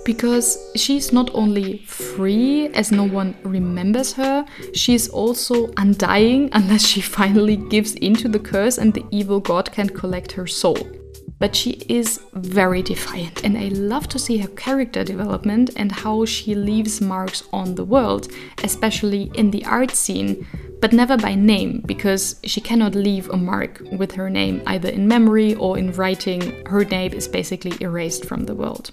because 0.06 0.72
she's 0.76 1.12
not 1.12 1.30
only 1.34 1.84
free 1.84 2.68
as 2.68 2.90
no 2.90 3.04
one 3.04 3.36
remembers 3.42 4.14
her, 4.14 4.46
she's 4.72 5.10
also 5.10 5.70
undying 5.76 6.48
unless 6.54 6.86
she 6.86 7.02
finally 7.02 7.56
gives 7.56 7.94
into 7.96 8.26
the 8.26 8.38
curse 8.38 8.78
and 8.78 8.94
the 8.94 9.04
evil 9.10 9.38
god 9.38 9.70
can 9.70 9.90
collect 9.90 10.32
her 10.32 10.46
soul 10.46 10.78
but 11.40 11.56
she 11.56 11.70
is 11.88 12.20
very 12.34 12.82
defiant, 12.82 13.42
and 13.44 13.56
I 13.56 13.68
love 13.68 14.06
to 14.10 14.18
see 14.18 14.38
her 14.38 14.48
character 14.48 15.02
development 15.02 15.70
and 15.74 15.90
how 15.90 16.26
she 16.26 16.54
leaves 16.54 17.00
marks 17.00 17.42
on 17.52 17.74
the 17.74 17.84
world, 17.84 18.28
especially 18.62 19.32
in 19.34 19.50
the 19.50 19.64
art 19.64 19.92
scene, 19.92 20.46
but 20.80 20.92
never 20.92 21.16
by 21.16 21.34
name, 21.34 21.82
because 21.86 22.36
she 22.44 22.60
cannot 22.60 22.94
leave 22.94 23.28
a 23.30 23.38
mark 23.38 23.80
with 23.90 24.12
her 24.12 24.28
name, 24.28 24.62
either 24.66 24.90
in 24.90 25.08
memory 25.08 25.54
or 25.54 25.78
in 25.78 25.92
writing. 25.92 26.64
Her 26.66 26.84
name 26.84 27.14
is 27.14 27.26
basically 27.26 27.72
erased 27.80 28.26
from 28.26 28.44
the 28.44 28.54
world. 28.54 28.90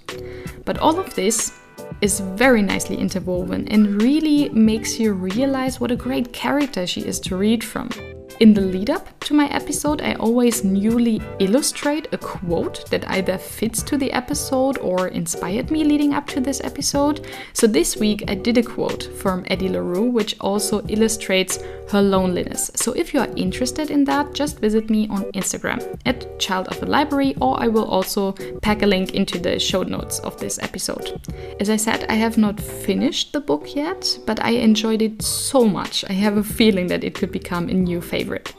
But 0.64 0.78
all 0.80 0.98
of 1.00 1.14
this 1.16 1.54
is 2.02 2.20
very 2.20 2.62
nicely 2.62 2.98
interwoven 2.98 3.68
and 3.68 4.02
really 4.02 4.50
makes 4.50 5.00
you 5.00 5.14
realize 5.14 5.80
what 5.80 5.92
a 5.92 5.96
great 5.96 6.32
character 6.32 6.88
she 6.88 7.02
is 7.02 7.20
to 7.22 7.36
read 7.36 7.64
from. 7.64 7.90
In 8.40 8.54
the 8.54 8.62
lead 8.62 8.92
up 8.92 9.20
to 9.22 9.34
my 9.34 9.48
episode, 9.48 10.00
I 10.04 10.14
always 10.14 10.64
newly 10.64 11.20
illustrate 11.40 12.08
a 12.12 12.20
quote 12.20 12.88
that 12.92 13.10
either 13.10 13.36
fits 13.36 13.82
to 13.82 13.98
the 13.98 14.12
episode 14.12 14.78
or 14.78 15.08
inspired 15.08 15.72
me 15.72 15.84
leading 15.84 16.14
up 16.14 16.28
to 16.28 16.40
this 16.40 16.62
episode. 16.64 17.26
So 17.54 17.66
this 17.66 17.98
week 17.98 18.24
I 18.28 18.36
did 18.36 18.60
a 18.60 18.64
quote 18.64 19.12
from 19.18 19.44
Addie 19.50 19.70
LaRue, 19.70 20.12
which 20.12 20.36
also 20.40 20.86
illustrates 20.88 21.58
her 21.90 22.02
loneliness. 22.02 22.70
So 22.76 22.92
if 22.92 23.12
you 23.12 23.22
are 23.22 23.30
interested 23.36 23.90
in 23.90 24.04
that, 24.04 24.34
just 24.34 24.60
visit 24.60 24.88
me 24.88 25.08
on 25.08 25.24
Instagram 25.32 26.00
at 26.06 26.38
Child 26.38 26.68
of 26.68 26.80
the 26.80 26.86
Library, 26.86 27.34
or 27.42 27.60
I 27.60 27.70
will 27.70 27.86
also 27.86 28.34
pack 28.62 28.84
a 28.84 28.86
link 28.86 29.16
into 29.16 29.40
the 29.40 29.58
show 29.58 29.82
notes 29.82 30.20
of 30.20 30.38
this 30.38 30.60
episode. 30.62 31.20
As 31.60 31.72
I 31.72 31.78
said, 31.78 32.06
I 32.08 32.14
have 32.14 32.38
not 32.38 32.62
finished 32.62 33.34
the 33.34 33.42
book 33.42 33.76
yet, 33.76 34.20
but 34.28 34.44
I 34.44 34.52
enjoyed 34.52 35.02
it 35.02 35.24
so 35.24 35.66
much. 35.66 36.06
I 36.08 36.14
have 36.14 36.38
a 36.38 36.44
feeling 36.44 36.86
that 36.88 37.04
it 37.04 37.16
could 37.16 37.32
become 37.32 37.70
a 37.70 37.74
new 37.74 38.00
favorite 38.00 38.27
favorite. 38.28 38.54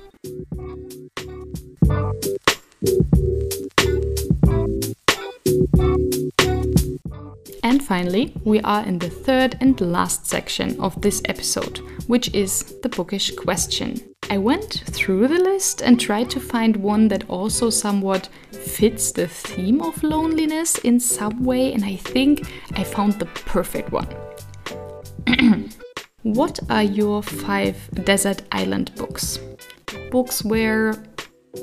And 7.62 7.84
finally, 7.84 8.34
we 8.44 8.60
are 8.60 8.84
in 8.84 8.98
the 8.98 9.10
third 9.10 9.56
and 9.60 9.78
last 9.80 10.26
section 10.26 10.80
of 10.80 11.00
this 11.02 11.20
episode, 11.26 11.78
which 12.06 12.32
is 12.34 12.76
the 12.82 12.88
bookish 12.88 13.34
question. 13.34 14.00
I 14.30 14.38
went 14.38 14.84
through 14.86 15.28
the 15.28 15.38
list 15.38 15.82
and 15.82 16.00
tried 16.00 16.30
to 16.30 16.40
find 16.40 16.76
one 16.76 17.08
that 17.08 17.28
also 17.28 17.70
somewhat 17.70 18.28
fits 18.52 19.12
the 19.12 19.26
theme 19.26 19.82
of 19.82 20.02
loneliness 20.02 20.78
in 20.78 21.00
some 21.00 21.44
way, 21.44 21.72
and 21.72 21.84
I 21.84 21.96
think 21.96 22.46
I 22.72 22.84
found 22.84 23.14
the 23.14 23.26
perfect 23.26 23.90
one. 23.90 24.08
what 26.22 26.58
are 26.70 26.82
your 26.82 27.22
five 27.22 27.76
desert 28.04 28.42
island 28.52 28.94
books? 28.96 29.38
Books 30.10 30.44
where 30.44 30.94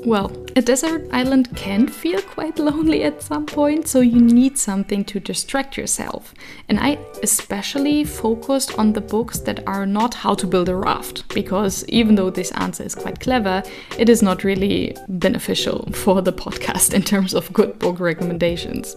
well, 0.04 0.32
a 0.56 0.62
desert 0.62 1.08
island 1.12 1.54
can 1.56 1.86
feel 1.86 2.20
quite 2.20 2.58
lonely 2.58 3.04
at 3.04 3.22
some 3.22 3.46
point, 3.46 3.88
so 3.88 4.00
you 4.00 4.20
need 4.20 4.58
something 4.58 5.04
to 5.04 5.20
distract 5.20 5.76
yourself. 5.76 6.34
And 6.68 6.78
I 6.78 6.98
especially 7.22 8.04
focused 8.04 8.78
on 8.78 8.92
the 8.92 9.00
books 9.00 9.38
that 9.40 9.66
are 9.66 9.86
not 9.86 10.14
how 10.14 10.34
to 10.34 10.46
build 10.46 10.68
a 10.68 10.76
raft, 10.76 11.28
because 11.34 11.84
even 11.88 12.14
though 12.14 12.30
this 12.30 12.52
answer 12.52 12.82
is 12.82 12.94
quite 12.94 13.20
clever, 13.20 13.62
it 13.98 14.08
is 14.08 14.22
not 14.22 14.44
really 14.44 14.96
beneficial 15.08 15.88
for 15.92 16.20
the 16.20 16.32
podcast 16.32 16.92
in 16.92 17.02
terms 17.02 17.32
of 17.34 17.52
good 17.52 17.78
book 17.78 18.00
recommendations. 18.00 18.96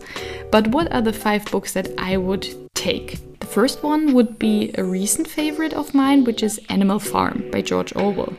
But 0.51 0.67
what 0.67 0.91
are 0.91 1.01
the 1.01 1.13
five 1.13 1.45
books 1.45 1.73
that 1.73 1.91
I 1.97 2.17
would 2.17 2.47
take? 2.73 3.39
The 3.39 3.47
first 3.47 3.83
one 3.83 4.13
would 4.13 4.38
be 4.39 4.71
a 4.77 4.83
recent 4.83 5.27
favorite 5.27 5.73
of 5.73 5.93
mine, 5.93 6.23
which 6.23 6.43
is 6.43 6.59
Animal 6.69 6.99
Farm 6.99 7.49
by 7.51 7.62
George 7.62 7.95
Orwell. 7.95 8.33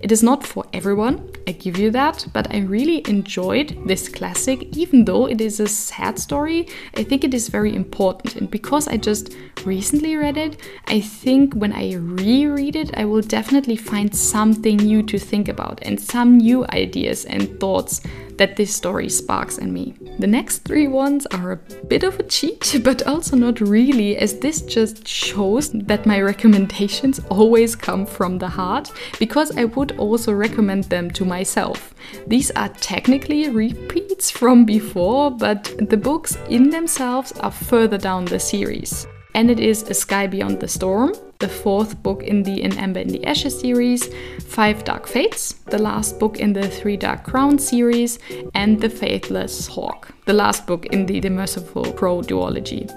It 0.00 0.12
is 0.12 0.22
not 0.22 0.44
for 0.44 0.64
everyone, 0.72 1.30
I 1.46 1.52
give 1.52 1.78
you 1.78 1.90
that, 1.90 2.26
but 2.32 2.52
I 2.54 2.60
really 2.60 3.06
enjoyed 3.08 3.76
this 3.86 4.08
classic, 4.08 4.76
even 4.76 5.04
though 5.04 5.26
it 5.26 5.40
is 5.40 5.60
a 5.60 5.66
sad 5.68 6.18
story. 6.18 6.68
I 6.96 7.02
think 7.02 7.24
it 7.24 7.34
is 7.34 7.48
very 7.48 7.74
important, 7.74 8.36
and 8.36 8.50
because 8.50 8.88
I 8.88 8.96
just 8.96 9.34
recently 9.64 10.16
read 10.16 10.36
it, 10.36 10.56
I 10.86 11.00
think 11.00 11.54
when 11.54 11.72
I 11.72 11.94
reread 11.94 12.76
it, 12.76 12.96
I 12.96 13.04
will 13.04 13.22
definitely 13.22 13.76
find 13.76 14.14
something 14.14 14.76
new 14.76 15.02
to 15.04 15.18
think 15.18 15.48
about 15.48 15.80
and 15.82 16.00
some 16.00 16.38
new 16.38 16.64
ideas 16.70 17.24
and 17.24 17.60
thoughts 17.60 18.00
that 18.36 18.56
this 18.56 18.74
story 18.74 19.08
sparks 19.08 19.58
in 19.58 19.72
me. 19.72 19.94
The 20.18 20.26
next 20.26 20.58
three 20.58 20.88
ones 20.88 21.26
are 21.26 21.52
a 21.52 21.56
bit 21.86 22.02
of 22.02 22.18
a 22.18 22.22
cheat, 22.22 22.80
but 22.84 23.06
also 23.06 23.36
not 23.36 23.60
really, 23.60 24.16
as 24.16 24.38
this 24.38 24.62
just 24.62 25.06
shows 25.06 25.70
that 25.70 26.06
my 26.06 26.20
recommendations 26.20 27.20
always 27.30 27.76
come 27.76 28.06
from 28.06 28.38
the 28.38 28.48
heart, 28.48 28.92
because 29.18 29.56
I 29.56 29.64
would 29.64 29.98
also 29.98 30.32
recommend 30.32 30.84
them 30.84 31.10
to 31.12 31.24
myself. 31.24 31.94
These 32.26 32.50
are 32.52 32.68
technically 32.68 33.48
repeats 33.48 34.30
from 34.30 34.64
before, 34.64 35.30
but 35.30 35.74
the 35.78 35.96
books 35.96 36.36
in 36.48 36.70
themselves 36.70 37.32
are 37.40 37.50
further 37.50 37.98
down 37.98 38.24
the 38.24 38.40
series 38.40 39.06
and 39.34 39.50
it 39.50 39.60
is 39.60 39.82
A 39.82 39.94
Sky 39.94 40.26
Beyond 40.26 40.60
the 40.60 40.68
Storm, 40.68 41.12
the 41.38 41.48
fourth 41.48 42.02
book 42.02 42.22
in 42.22 42.42
the 42.42 42.62
An 42.62 42.76
Ember 42.78 43.00
in 43.00 43.08
the 43.08 43.24
Ashes 43.24 43.58
series, 43.58 44.08
Five 44.40 44.84
Dark 44.84 45.06
Fates, 45.06 45.54
the 45.66 45.78
last 45.78 46.18
book 46.18 46.38
in 46.38 46.52
the 46.52 46.68
Three 46.68 46.96
Dark 46.96 47.24
Crowns 47.24 47.68
series, 47.68 48.18
and 48.54 48.80
The 48.80 48.88
Faithless 48.88 49.66
Hawk, 49.66 50.14
the 50.26 50.32
last 50.32 50.66
book 50.66 50.86
in 50.86 51.06
the 51.06 51.20
The 51.20 51.30
Merciful 51.30 51.92
Crow 51.92 52.22
duology. 52.22 52.90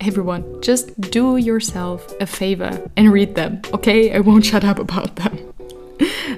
Everyone, 0.00 0.60
just 0.60 1.00
do 1.00 1.36
yourself 1.36 2.12
a 2.20 2.26
favor 2.26 2.90
and 2.96 3.12
read 3.12 3.36
them, 3.36 3.62
okay? 3.72 4.12
I 4.12 4.18
won't 4.18 4.44
shut 4.44 4.64
up 4.64 4.80
about 4.80 5.14
them. 5.16 5.51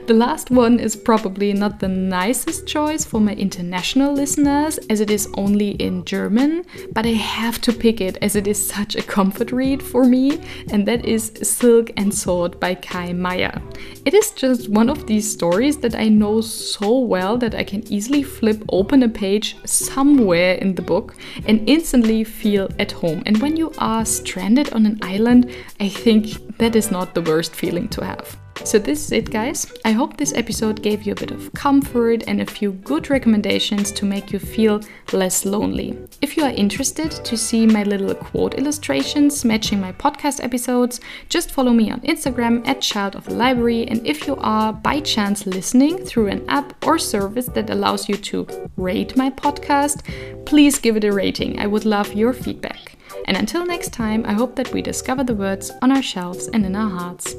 The 0.07 0.15
last 0.15 0.51
one 0.51 0.79
is 0.81 0.97
probably 0.97 1.53
not 1.55 1.81
the 1.81 1.89
nicest 1.89 2.67
choice 2.67 3.05
for 3.05 3.21
my 3.21 3.33
international 3.33 4.13
listeners 4.13 4.79
as 4.91 5.01
it 5.01 5.11
is 5.11 5.29
only 5.35 5.71
in 5.71 6.05
German, 6.05 6.65
but 6.93 7.07
I 7.07 7.13
have 7.13 7.61
to 7.63 7.73
pick 7.73 8.01
it 8.01 8.19
as 8.21 8.37
it 8.37 8.47
is 8.47 8.67
such 8.67 8.97
a 8.97 9.03
comfort 9.03 9.51
read 9.51 9.83
for 9.83 10.05
me, 10.05 10.41
and 10.71 10.87
that 10.87 11.07
is 11.07 11.33
Silk 11.43 11.91
and 11.97 12.13
Sword 12.13 12.61
by 12.61 12.75
Kai 12.75 13.15
Meyer. 13.15 13.63
It 14.05 14.13
is 14.13 14.33
just 14.33 14.69
one 14.69 14.91
of 14.91 15.07
these 15.07 15.31
stories 15.31 15.79
that 15.79 15.95
I 15.95 16.09
know 16.09 16.43
so 16.43 16.99
well 16.99 17.39
that 17.39 17.55
I 17.55 17.65
can 17.65 17.91
easily 17.91 18.23
flip 18.23 18.63
open 18.69 19.03
a 19.03 19.09
page 19.09 19.57
somewhere 19.65 20.55
in 20.57 20.75
the 20.75 20.83
book 20.83 21.17
and 21.47 21.67
instantly 21.69 22.25
feel 22.25 22.69
at 22.79 22.93
home. 22.93 23.23
And 23.25 23.41
when 23.41 23.57
you 23.57 23.73
are 23.79 24.05
stranded 24.05 24.73
on 24.75 24.85
an 24.85 24.99
island, 25.03 25.51
I 25.81 25.89
think 25.89 26.59
that 26.59 26.77
is 26.77 26.91
not 26.91 27.15
the 27.15 27.23
worst 27.23 27.55
feeling 27.55 27.89
to 27.89 28.05
have. 28.05 28.44
So, 28.63 28.79
this 28.79 29.05
is 29.05 29.13
it, 29.13 29.31
guys. 29.31 29.71
I 29.85 29.93
hope 29.93 30.17
this 30.17 30.33
episode 30.33 30.81
gave 30.81 31.03
you 31.03 31.13
a 31.13 31.17
bit 31.17 31.33
of 31.33 31.53
comfort 31.53 32.25
and 32.27 32.41
a 32.41 32.47
few 32.47 32.73
good 32.73 33.11
recommendations 33.11 33.91
to 33.93 34.07
make 34.07 34.33
you 34.33 34.39
feel 34.39 34.81
less 35.13 35.45
lonely. 35.45 35.99
If 36.23 36.37
you 36.37 36.45
are 36.45 36.51
interested 36.51 37.11
to 37.11 37.37
see 37.37 37.67
my 37.67 37.83
little 37.83 38.15
quote 38.15 38.55
illustrations 38.55 39.45
matching 39.45 39.81
my 39.81 39.93
podcast 39.93 40.43
episodes, 40.43 41.01
just 41.29 41.51
follow 41.51 41.73
me 41.73 41.91
on 41.91 42.01
Instagram 42.01 42.67
at 42.67 42.81
Child 42.81 43.17
of 43.17 43.25
the 43.25 43.35
Library. 43.35 43.87
And 43.89 44.07
if 44.07 44.27
you 44.27 44.37
are 44.37 44.73
by 44.73 45.01
chance 45.01 45.47
listening 45.47 45.99
through 45.99 46.29
an 46.29 46.49
app 46.49 46.87
or 46.87 46.99
service 46.99 47.47
that 47.47 47.71
allows 47.71 48.09
you 48.09 48.17
to 48.17 48.71
rate 48.77 49.17
my 49.17 49.31
podcast, 49.31 50.03
please 50.47 50.79
give 50.79 50.97
it 50.97 51.05
a 51.05 51.13
rating. 51.13 51.59
I 51.59 51.67
would 51.67 51.85
love 51.85 52.15
your 52.15 52.33
feedback. 52.33 52.97
And 53.27 53.37
until 53.37 53.67
next 53.67 53.93
time, 53.93 54.25
I 54.27 54.33
hope 54.33 54.57
that 54.57 54.73
we 54.73 54.81
discover 54.81 55.25
the 55.25 55.35
words 55.35 55.71
on 55.83 55.91
our 55.91 56.03
shelves 56.03 56.49
and 56.49 56.65
in 56.65 56.77
our 56.77 56.91
hearts. 56.91 57.35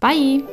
Bye! 0.00 0.44